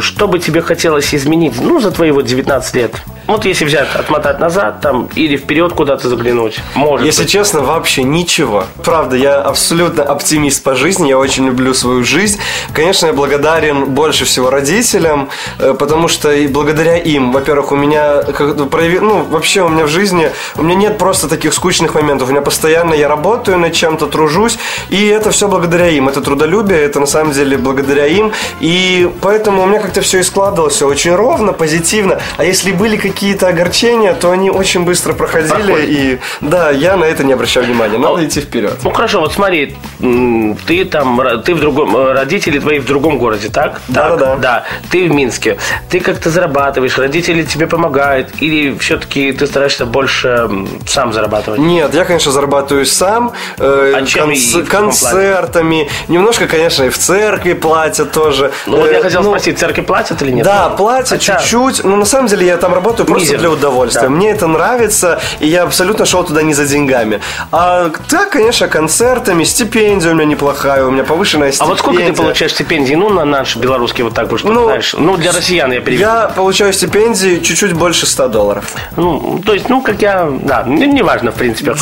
что 0.00 0.28
бы 0.28 0.38
тебе 0.38 0.62
хотелось 0.62 1.14
изменить, 1.14 1.60
ну, 1.60 1.78
за 1.80 1.90
твои 1.90 2.10
вот 2.10 2.24
19 2.24 2.74
лет? 2.74 2.94
Вот 3.28 3.44
если 3.44 3.64
взять, 3.66 3.88
отмотать 3.94 4.40
назад, 4.40 4.80
там, 4.80 5.08
или 5.14 5.36
вперед 5.36 5.72
куда-то 5.74 6.08
заглянуть, 6.08 6.58
может 6.74 7.06
Если 7.06 7.22
быть. 7.22 7.30
честно, 7.30 7.60
вообще 7.60 8.02
ничего. 8.02 8.64
Правда, 8.82 9.16
я 9.16 9.36
абсолютно 9.40 10.02
оптимист 10.02 10.62
по 10.64 10.74
жизни, 10.74 11.08
я 11.08 11.18
очень 11.18 11.46
люблю 11.46 11.74
свою 11.74 12.04
жизнь. 12.04 12.40
Конечно, 12.72 13.06
я 13.06 13.12
благодарен 13.12 13.84
больше 13.84 14.24
всего 14.24 14.48
родителям, 14.50 15.28
э, 15.58 15.74
потому 15.78 16.08
что 16.08 16.32
и 16.32 16.46
благодаря 16.48 16.96
им, 16.96 17.30
во-первых, 17.32 17.70
у 17.72 17.76
меня, 17.76 18.22
как- 18.22 18.56
прояви- 18.72 19.00
ну, 19.00 19.22
вообще 19.24 19.62
у 19.62 19.68
меня 19.68 19.84
в 19.84 19.88
жизни, 19.88 20.30
у 20.56 20.62
меня 20.62 20.74
нет 20.74 20.98
просто 20.98 21.28
таких 21.28 21.52
скучных 21.52 21.94
моментов. 21.94 22.28
У 22.28 22.32
меня 22.32 22.40
постоянно 22.42 22.94
я 22.94 23.08
работаю 23.08 23.58
над 23.58 23.74
чем-то, 23.74 24.06
тружусь, 24.06 24.58
и 24.88 25.06
это 25.06 25.30
все 25.32 25.48
благодаря 25.48 25.88
им. 25.88 26.08
Это 26.08 26.22
трудолюбие, 26.22 26.80
это 26.80 26.98
на 26.98 27.06
самом 27.06 27.32
деле 27.32 27.58
благодаря 27.58 28.06
им. 28.06 28.32
И 28.60 29.10
поэтому 29.20 29.62
у 29.62 29.66
меня 29.66 29.80
как-то 29.80 30.00
все 30.00 30.20
и 30.20 30.22
складывалось, 30.22 30.74
все 30.74 30.86
очень 30.88 31.14
ровно, 31.14 31.52
позитивно. 31.52 32.18
А 32.38 32.44
если 32.44 32.72
были 32.72 32.96
какие-то 33.18 33.48
огорчения, 33.48 34.14
то 34.14 34.30
они 34.30 34.48
очень 34.48 34.84
быстро 34.84 35.12
проходили. 35.12 35.48
Проходят. 35.50 35.88
И 35.88 36.18
да, 36.40 36.70
я 36.70 36.96
на 36.96 37.02
это 37.04 37.24
не 37.24 37.32
обращаю 37.32 37.66
внимания. 37.66 37.98
Надо 37.98 38.20
А- 38.20 38.24
идти 38.24 38.40
вперед. 38.40 38.74
Ну 38.84 38.90
хорошо, 38.92 39.18
вот 39.20 39.32
смотри, 39.32 39.76
ты 39.98 40.84
там, 40.84 41.20
ты 41.44 41.56
в 41.56 41.60
другом, 41.60 41.96
э, 41.96 42.12
родители 42.12 42.60
твои 42.60 42.78
в 42.78 42.84
другом 42.86 43.18
городе, 43.18 43.48
так? 43.48 43.80
Да-да-да. 43.88 44.26
Так, 44.26 44.40
Да, 44.40 44.64
ты 44.90 45.08
в 45.08 45.10
Минске. 45.12 45.58
Ты 45.90 45.98
как-то 45.98 46.30
зарабатываешь, 46.30 46.96
родители 46.96 47.42
тебе 47.42 47.66
помогают, 47.66 48.28
или 48.38 48.78
все-таки 48.78 49.32
ты 49.32 49.48
стараешься 49.48 49.84
больше 49.84 50.48
сам 50.86 51.12
зарабатывать? 51.12 51.58
Нет, 51.58 51.92
я, 51.94 52.04
конечно, 52.04 52.30
зарабатываю 52.30 52.86
сам. 52.86 53.32
э, 53.58 53.94
А 53.96 54.02
чем 54.06 54.30
каком 54.30 54.64
концертами. 54.92 55.88
Немножко, 56.06 56.46
конечно, 56.46 56.84
и 56.84 56.88
в 56.88 56.98
церкви 56.98 57.54
платят 57.54 58.12
тоже. 58.12 58.52
Ну 58.66 58.76
вот 58.76 58.88
Э, 58.90 58.92
я 58.94 59.02
хотел 59.02 59.22
ну, 59.24 59.30
спросить, 59.30 59.58
церкви 59.58 59.80
платят 59.80 60.22
или 60.22 60.30
нет? 60.30 60.44
Да, 60.44 60.68
платят 60.68 61.08
хотя- 61.08 61.38
чуть-чуть. 61.40 61.82
Но 61.84 61.96
на 61.96 62.04
самом 62.04 62.28
деле 62.28 62.46
я 62.46 62.56
там 62.58 62.72
работаю 62.74 63.07
просто 63.08 63.38
для 63.38 63.50
удовольствия. 63.50 64.02
Да. 64.02 64.08
Мне 64.08 64.30
это 64.30 64.46
нравится, 64.46 65.20
и 65.40 65.46
я 65.46 65.62
абсолютно 65.64 66.06
шел 66.06 66.24
туда 66.24 66.42
не 66.42 66.54
за 66.54 66.66
деньгами. 66.66 67.20
А 67.52 67.90
так, 68.08 68.30
конечно, 68.30 68.68
концертами, 68.68 69.44
стипендия 69.44 70.12
у 70.12 70.14
меня 70.14 70.24
неплохая, 70.24 70.84
у 70.84 70.90
меня 70.90 71.04
повышенная 71.04 71.48
А 71.48 71.52
стипендия. 71.52 71.70
вот 71.70 71.78
сколько 71.78 72.02
ты 72.02 72.12
получаешь 72.12 72.52
стипендий, 72.52 72.94
ну, 72.96 73.08
на 73.10 73.24
наш 73.24 73.56
белорусский 73.56 74.04
вот 74.04 74.14
так 74.14 74.30
вот, 74.30 74.44
Ну, 74.44 74.64
знаешь, 74.64 74.94
ну, 74.98 75.16
для 75.16 75.32
россиян 75.32 75.70
я 75.72 75.80
переведу. 75.80 76.02
Я 76.04 76.28
получаю 76.34 76.72
стипендии 76.72 77.40
чуть-чуть 77.40 77.72
больше 77.72 78.06
100 78.06 78.28
долларов. 78.28 78.64
Ну, 78.96 79.40
то 79.44 79.54
есть, 79.54 79.68
ну, 79.68 79.80
как 79.82 80.00
я, 80.02 80.28
да, 80.42 80.64
ну, 80.66 80.84
неважно, 80.84 81.30
в 81.30 81.34
принципе. 81.34 81.74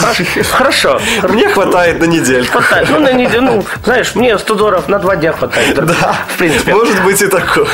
Хорошо. 0.50 1.00
Мне 1.28 1.48
хватает 1.48 2.00
на 2.00 2.04
недельку. 2.04 2.58
Хватает. 2.58 2.88
Ну, 2.90 3.00
на 3.00 3.12
неделю, 3.12 3.42
ну, 3.42 3.64
знаешь, 3.84 4.14
мне 4.14 4.38
100 4.38 4.54
долларов 4.54 4.88
на 4.88 4.98
два 4.98 5.16
дня 5.16 5.32
хватает. 5.32 5.74
Да, 5.74 6.16
В 6.28 6.38
принципе. 6.38 6.74
Может 6.74 7.02
быть 7.04 7.20
и 7.22 7.26
такое. 7.26 7.66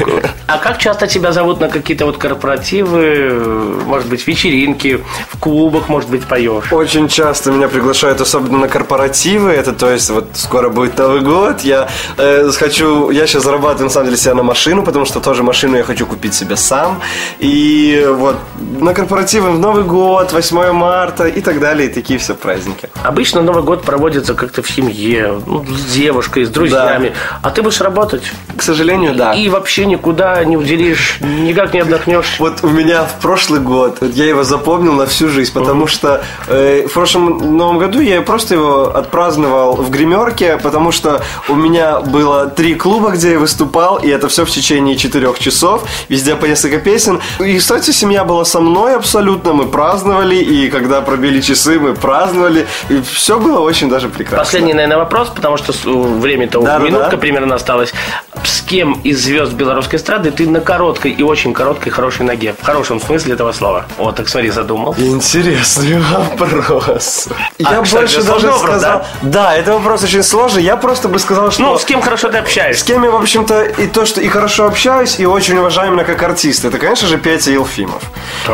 А 0.47 0.59
как 0.59 0.79
часто 0.79 1.07
тебя 1.07 1.33
зовут 1.33 1.61
на 1.61 1.69
какие-то 1.69 2.07
вот 2.07 2.19
корпоративы, 2.19 3.42
может 3.43 4.09
быть, 4.09 4.27
вечеринки, 4.27 5.03
в 5.29 5.39
клубах, 5.39 5.89
может 5.89 6.11
быть, 6.11 6.25
поешь? 6.25 6.73
Очень 6.73 7.09
часто 7.09 7.51
меня 7.51 7.69
приглашают, 7.69 8.21
особенно 8.21 8.59
на 8.59 8.69
корпоративы. 8.69 9.51
Это, 9.51 9.73
то 9.73 9.91
есть, 9.91 10.11
вот 10.11 10.27
скоро 10.35 10.69
будет 10.69 10.99
Новый 10.99 11.21
год. 11.21 11.61
Я 11.61 11.89
э, 12.17 12.51
хочу, 12.51 13.11
я 13.11 13.27
сейчас 13.27 13.45
зарабатываю, 13.45 13.85
на 13.85 13.91
самом 13.91 14.07
деле, 14.07 14.17
себе 14.17 14.35
на 14.35 14.43
машину, 14.43 14.83
потому 14.83 15.05
что 15.05 15.21
тоже 15.21 15.43
машину 15.43 15.77
я 15.77 15.85
хочу 15.85 16.07
купить 16.07 16.35
себе 16.35 16.57
сам. 16.57 17.01
И 17.39 18.07
вот 18.09 18.37
на 18.81 18.95
корпоративы 18.95 19.51
в 19.51 19.59
Новый 19.59 19.85
год, 19.85 20.33
8 20.33 20.73
марта 20.73 21.27
и 21.27 21.41
так 21.41 21.61
далее, 21.61 21.89
и 21.89 21.93
такие 21.93 22.19
все 22.19 22.35
праздники. 22.35 22.89
Обычно 23.03 23.43
Новый 23.43 23.63
год 23.63 23.83
проводится 23.83 24.35
как-то 24.35 24.63
в 24.63 24.71
семье, 24.71 25.41
ну, 25.47 25.65
с 25.65 25.93
девушкой, 25.93 26.45
с 26.45 26.49
друзьями. 26.49 27.13
А 27.43 27.51
ты 27.51 27.63
будешь 27.63 27.81
работать. 27.81 28.23
К 28.57 28.63
сожалению, 28.63 29.15
да. 29.15 29.35
И 29.35 29.49
вообще 29.49 29.87
никуда 29.87 30.45
не 30.45 30.57
уделишь, 30.57 31.19
никак 31.21 31.75
не 31.75 31.81
отдохнешь. 31.81 32.37
Вот 32.39 32.63
у 32.63 32.69
меня 32.69 33.05
в 33.05 33.21
прошлый 33.23 33.61
год, 33.61 33.99
я 34.03 34.27
его 34.27 34.43
запомнил 34.43 34.93
на 34.95 35.07
всю 35.07 35.29
жизнь, 35.29 35.53
потому 35.53 35.87
что 35.87 36.23
э, 36.49 36.87
в 36.89 36.93
прошлом 36.93 37.57
Новом 37.57 37.79
году 37.79 38.01
я 38.01 38.21
просто 38.21 38.55
его 38.55 38.95
отпраздновал 38.95 39.77
в 39.77 39.91
гримерке, 39.91 40.59
потому 40.59 40.91
что 40.91 41.23
у 41.49 41.55
меня 41.55 42.01
было 42.01 42.47
три 42.47 42.75
клуба, 42.75 43.11
где 43.11 43.33
я 43.33 43.39
выступал, 43.39 43.99
и 43.99 44.09
это 44.09 44.29
все 44.29 44.45
в 44.45 44.51
течение 44.51 44.97
четырех 44.97 45.39
часов, 45.39 45.85
везде 46.09 46.35
по 46.35 46.47
несколько 46.47 46.79
песен. 46.79 47.21
И, 47.39 47.59
кстати, 47.59 47.93
семья 47.93 48.25
была 48.25 48.45
со 48.45 48.61
мной 48.61 48.97
абсолютно, 48.97 49.53
мы 49.53 49.67
праздновали, 49.67 50.37
и 50.37 50.69
когда 50.69 51.01
пробили 51.01 51.41
часы, 51.41 51.79
мы 51.79 51.95
праздновали, 51.95 52.67
и 52.89 53.01
все 53.03 53.39
было 53.39 53.61
очень 53.61 53.89
даже 53.89 54.09
прекрасно. 54.09 54.45
Последний, 54.45 54.75
наверное, 54.75 54.99
вопрос, 54.99 55.29
потому 55.29 55.57
что 55.57 55.73
время-то 55.85 56.61
да, 56.61 56.79
минутка 56.79 57.13
да. 57.13 57.17
примерно 57.17 57.55
осталась. 57.55 57.95
С 58.43 58.63
кем 58.63 58.95
из 59.05 59.23
звезд 59.23 59.53
белорусской 59.53 59.99
эстрады 59.99 60.33
ты 60.33 60.49
на 60.49 60.61
короткой 60.61 61.13
и 61.13 61.23
очень 61.23 61.53
короткой 61.53 61.93
хорошей 61.93 62.27
ноге? 62.27 62.55
В 62.61 62.65
хорошем 62.65 63.01
смысле 63.01 63.12
этого 63.17 63.53
слова. 63.53 63.85
Вот, 63.99 64.17
так 64.17 64.29
смотри, 64.29 64.51
задумал. 64.51 64.95
Интересный 64.99 66.01
вопрос. 66.01 67.29
Я 67.59 67.79
А, 67.79 67.83
кстати, 67.83 68.01
больше 68.03 68.23
даже 68.23 68.47
вопрос, 68.51 68.63
сказал... 68.63 69.07
Да? 69.23 69.55
это 69.57 69.73
вопрос 69.73 70.03
очень 70.05 70.23
сложный. 70.23 70.63
Я 70.63 70.77
просто 70.77 71.09
бы 71.09 71.19
сказал, 71.19 71.51
что... 71.51 71.63
Ну, 71.63 71.79
с 71.79 71.85
кем 71.85 72.01
хорошо 72.01 72.29
ты 72.29 72.39
С 72.39 72.41
общаешься? 72.41 72.85
кем 72.87 73.03
я, 73.05 73.11
в 73.11 73.17
общем-то, 73.17 73.63
и 73.65 73.87
то, 73.87 74.07
что 74.07 74.21
и 74.21 74.29
хорошо 74.29 74.67
общаюсь, 74.67 75.19
и 75.21 75.27
очень 75.27 75.57
уважаем 75.59 75.95
меня 75.95 76.05
как 76.05 76.23
артиста. 76.23 76.69
Это, 76.69 76.79
конечно 76.79 77.09
же, 77.09 77.19
Петя 77.19 77.51
Елфимов. 77.51 78.03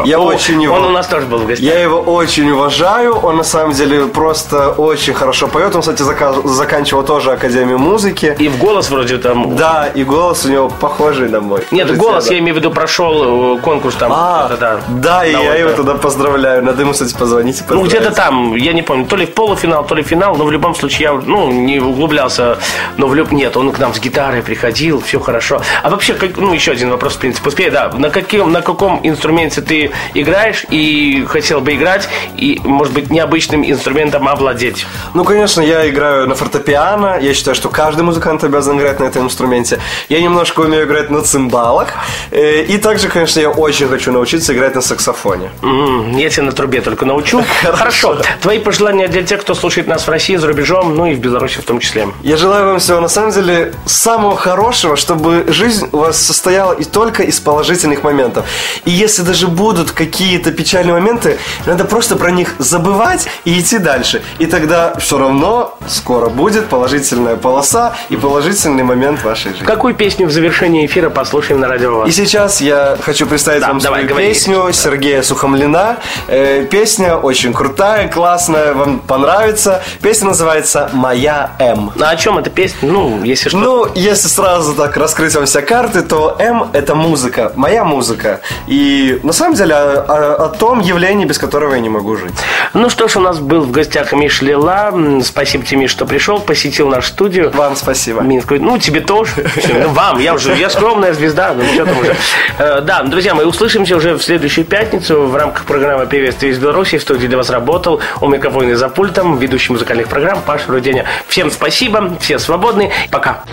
Я 0.05 0.19
О, 0.19 0.23
очень 0.25 0.61
его... 0.63 0.75
Он 0.77 0.85
у 0.87 0.91
нас 0.91 1.07
тоже 1.07 1.27
был 1.27 1.39
в 1.39 1.47
гостях. 1.47 1.67
Я 1.67 1.81
его 1.81 2.01
очень 2.01 2.51
уважаю, 2.51 3.15
он 3.17 3.37
на 3.37 3.45
самом 3.45 3.73
деле 3.73 4.07
просто 4.07 4.71
очень 4.71 5.15
хорошо 5.15 5.49
поет. 5.49 5.75
Он, 5.75 5.81
кстати, 5.81 6.03
зака- 6.03 6.47
заканчивал 6.47 7.03
тоже 7.03 7.33
Академию 7.33 7.79
музыки. 7.79 8.37
И 8.39 8.49
в 8.49 8.59
голос 8.59 8.91
вроде 8.91 9.19
там... 9.19 9.57
Да, 9.57 9.89
и 9.95 10.05
голос 10.05 10.45
у 10.45 10.49
него 10.49 10.69
похожий 10.69 11.29
на 11.29 11.41
мой. 11.41 11.65
Нет, 11.71 11.97
голос, 11.97 12.31
я 12.31 12.39
имею 12.39 12.55
в 12.55 12.59
виду, 12.59 12.71
прошел 12.71 13.57
э, 13.57 13.61
конкурс 13.61 13.95
там 13.97 14.13
А, 14.15 14.48
что-то, 14.49 14.61
да. 14.61 14.81
Да, 14.89 15.27
и 15.27 15.33
Да, 15.33 15.41
я 15.41 15.55
его 15.55 15.71
да. 15.71 15.77
туда 15.77 15.95
поздравляю. 15.95 16.63
Надо 16.65 16.83
ему, 16.83 16.93
кстати, 16.93 17.15
позвонить 17.15 17.63
Ну, 17.69 17.85
где-то 17.85 18.11
там, 18.11 18.55
я 18.57 18.73
не 18.73 18.83
помню, 18.83 19.07
то 19.07 19.17
ли 19.17 19.27
в 19.27 19.35
полуфинал, 19.35 19.85
то 19.87 19.95
ли 19.95 20.03
финал, 20.03 20.37
но 20.37 20.45
в 20.45 20.51
любом 20.53 20.75
случае 20.75 21.01
я, 21.03 21.13
ну, 21.13 21.51
не 21.53 21.79
углублялся, 21.79 22.59
но 22.97 23.07
в 23.07 23.15
люб... 23.15 23.31
Нет, 23.33 23.57
он 23.57 23.73
к 23.73 23.79
нам 23.79 23.95
с 23.95 24.01
гитарой 24.01 24.43
приходил, 24.43 25.01
все 25.01 25.21
хорошо. 25.21 25.61
А 25.83 25.91
вообще, 25.91 26.15
как, 26.15 26.37
ну, 26.37 26.53
еще 26.53 26.73
один 26.73 26.91
вопрос, 26.91 27.15
в 27.15 27.19
принципе, 27.19 27.49
успею, 27.49 27.73
да, 27.73 27.91
на, 27.93 28.11
каким, 28.11 28.51
на 28.53 28.63
каком 28.63 29.01
инструменте 29.03 29.61
ты 29.61 29.91
играешь 30.15 30.65
и 30.71 31.25
хотел 31.29 31.61
бы 31.61 31.75
играть, 31.75 32.09
и, 32.37 32.61
может 32.65 32.95
быть, 32.95 33.11
необычным 33.11 33.69
инструментом 33.69 34.27
овладеть? 34.29 34.87
Ну, 35.15 35.25
конечно, 35.25 35.61
я 35.61 35.89
играю 35.89 36.27
на 36.29 36.35
фортепиано. 36.35 37.19
Я 37.21 37.35
считаю, 37.35 37.55
что 37.55 37.69
каждый 37.69 38.03
музыкант 38.03 38.45
обязан 38.45 38.79
играть 38.79 39.01
на 39.01 39.05
этом 39.05 39.25
инструменте. 39.27 39.79
Я 40.09 40.21
немножко 40.21 40.61
умею 40.61 40.85
играть 40.85 41.11
на 41.11 41.23
цимбалах. 41.23 41.89
Э, 42.31 42.63
И 42.65 42.79
также, 42.79 43.09
конечно, 43.09 43.41
я 43.41 43.51
очень 43.51 43.89
хочу 43.89 44.13
научиться 44.13 44.38
играть 44.51 44.75
на 44.75 44.81
саксофоне. 44.81 45.51
М, 45.63 46.17
Я 46.17 46.31
тебя 46.31 46.45
на 46.45 46.53
трубе 46.53 46.81
только 46.81 47.05
научу. 47.07 47.43
Хорошо. 47.63 48.19
Твои 48.41 48.59
пожелания 48.59 49.09
для 49.09 49.23
тех, 49.23 49.41
кто 49.41 49.55
слушает 49.55 49.87
нас 49.89 50.07
в 50.07 50.11
России, 50.11 50.37
за 50.37 50.47
рубежом, 50.47 50.95
ну 50.95 51.07
и 51.07 51.15
в 51.15 51.19
Беларуси 51.19 51.59
в 51.61 51.65
том 51.65 51.81
числе. 51.81 52.09
Я 52.23 52.37
желаю 52.37 52.67
вам 52.67 52.79
всего, 52.79 53.01
на 53.01 53.09
самом 53.09 53.33
деле, 53.33 53.73
самого 53.87 54.37
хорошего, 54.37 54.97
чтобы 54.97 55.45
жизнь 55.49 55.89
у 55.93 55.99
вас 55.99 56.17
состояла 56.21 56.73
и 56.73 56.85
только 56.85 57.23
из 57.23 57.41
положительных 57.41 58.03
моментов. 58.03 58.45
И 58.85 58.91
если 58.91 59.23
даже 59.23 59.49
будут 59.49 59.91
какие-то 59.93 60.53
печальные 60.53 60.95
моменты, 60.95 61.39
надо 61.67 61.85
просто 61.85 62.17
про 62.17 62.31
них 62.31 62.55
забывать 62.59 63.29
и 63.45 63.59
идти 63.59 63.79
дальше. 63.79 64.23
И 64.39 64.47
тогда 64.47 64.95
все 64.99 65.19
равно 65.19 65.77
скоро 65.89 66.29
будет 66.29 66.67
положительная 66.67 67.37
полоса 67.37 67.95
и 68.09 68.17
положительный 68.17 68.83
момент 68.85 69.23
вашей 69.25 69.53
жизни. 69.53 69.65
Какую 69.65 69.95
песню 69.95 70.27
в 70.27 70.31
завершении 70.31 70.87
эфира 70.87 71.11
послушаем 71.11 71.61
на 71.61 71.69
радио 71.69 72.05
И 72.07 72.11
сейчас 72.11 72.61
я 72.61 72.97
хочу 73.03 73.27
представить 73.27 73.61
Да, 73.63 73.69
вам 73.69 73.79
давай, 73.79 74.01
свою 74.01 74.09
говори. 74.09 74.28
Песню 74.29 74.71
Сергея 74.75 75.23
Сухомлина. 75.23 75.97
Э, 76.27 76.67
песня 76.71 77.17
очень 77.17 77.55
крутая, 77.55 78.09
классная, 78.09 78.75
вам 78.75 78.99
понравится. 78.99 79.83
Песня 80.03 80.27
называется 80.29 80.91
«Моя 80.93 81.53
М». 81.59 81.93
Ну, 81.97 82.05
о 82.07 82.15
чем 82.17 82.37
эта 82.37 82.51
песня? 82.51 82.91
Ну, 82.93 83.25
если 83.25 83.49
что. 83.49 83.57
Ну, 83.59 83.87
если 83.95 84.29
сразу 84.29 84.75
так 84.75 84.99
раскрыть 84.99 85.35
вам 85.35 85.47
все 85.47 85.63
карты, 85.63 86.03
то 86.03 86.37
М– 86.39 86.69
это 86.75 86.95
музыка, 86.95 87.53
моя 87.57 87.85
музыка. 87.85 88.41
И 88.67 89.19
на 89.23 89.33
самом 89.33 89.55
деле 89.55 89.75
о, 89.75 90.05
о- 90.07 90.45
о 90.45 90.49
том 90.51 90.81
явлении, 90.81 91.25
без 91.25 91.39
которого 91.39 91.73
я 91.73 91.81
не 91.81 91.89
могу 91.89 92.15
жить. 92.19 92.35
Ну 92.75 92.91
что 92.91 93.09
ж, 93.09 93.17
у 93.17 93.21
нас 93.21 93.39
был 93.39 93.63
в 93.63 93.71
гостях 93.71 94.13
Миш 94.13 94.43
Лила. 94.43 94.93
Спасибо 95.25 95.65
тебе, 95.65 95.81
Миш, 95.81 95.91
что 95.91 96.05
пришел, 96.05 96.39
посетил 96.39 96.89
нашу 96.89 97.09
студию. 97.09 97.51
Вам 97.55 97.77
спасибо. 97.77 98.21
Минск. 98.21 98.51
Ну, 98.51 98.77
тебе 98.77 99.01
тоже. 99.01 99.33
Ну, 99.79 99.89
вам, 99.91 100.19
я 100.19 100.35
уже, 100.35 100.55
я 100.55 100.69
скромная 100.71 101.13
звезда, 101.15 101.55
ну 101.55 101.63
что 101.73 101.87
там 101.87 101.99
уже. 101.99 102.17
Э, 102.59 102.81
Да, 102.83 103.03
друзья 103.05 103.35
мои, 103.35 103.45
услышимся 103.47 103.97
уже 103.97 104.18
в 104.19 104.25
следующую 104.25 104.65
пятницу 104.65 105.27
в 105.27 105.37
рамках 105.37 105.65
программы 105.65 106.07
«Приветствие 106.07 106.53
из 106.53 106.59
Беларуси». 106.59 106.99
В 106.99 107.03
студии 107.03 107.27
для 107.27 107.37
вас 107.37 107.51
работал 107.51 108.01
у 108.21 108.29
микрофона 108.29 108.77
за 108.77 108.89
пультом 108.89 109.39
ведущий 109.39 109.73
музыкальных 109.73 110.09
программ 110.09 110.43
Паша 110.45 110.71
Руденя. 110.71 111.05
Всем 111.29 111.51
спасибо, 111.51 112.17
все 112.21 112.39
свободны. 112.39 112.91
Пока. 113.11 113.45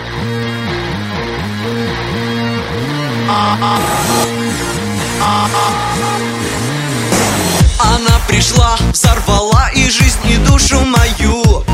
Она 7.78 8.20
пришла, 8.28 8.76
взорвала 8.92 9.70
и 9.74 9.88
жизнь, 9.88 10.18
и 10.28 10.36
душу 10.48 10.80
мою 10.80 11.64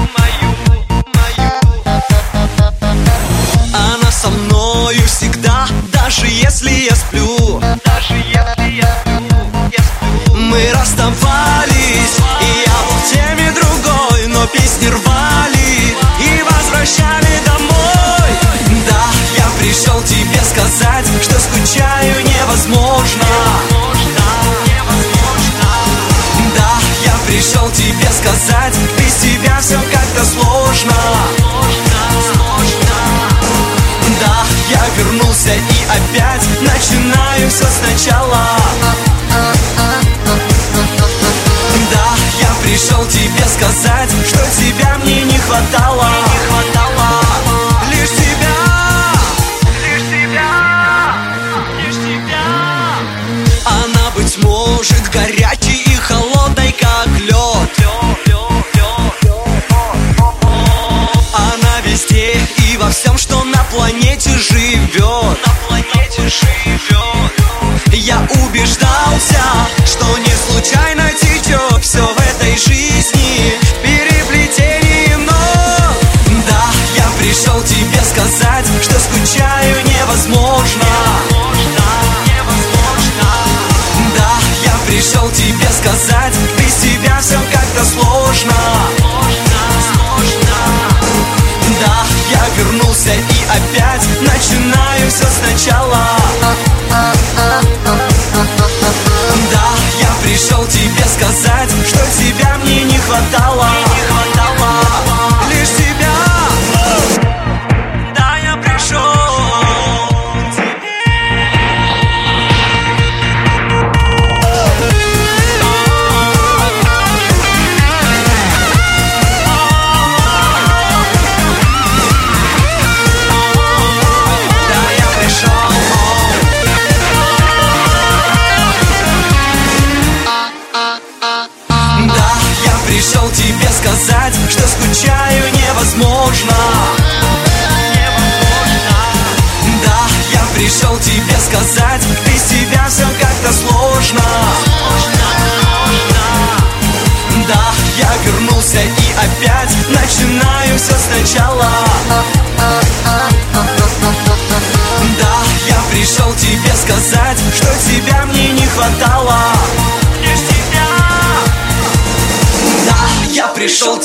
Она 3.72 4.10
со 4.10 4.28
мною 4.28 5.02
всегда, 5.06 5.66
даже 5.92 6.26
если 6.26 6.70
я 6.70 6.94
сплю 6.94 7.60
планете 63.72 64.41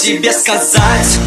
тебе 0.07 0.31
сказать 0.31 1.19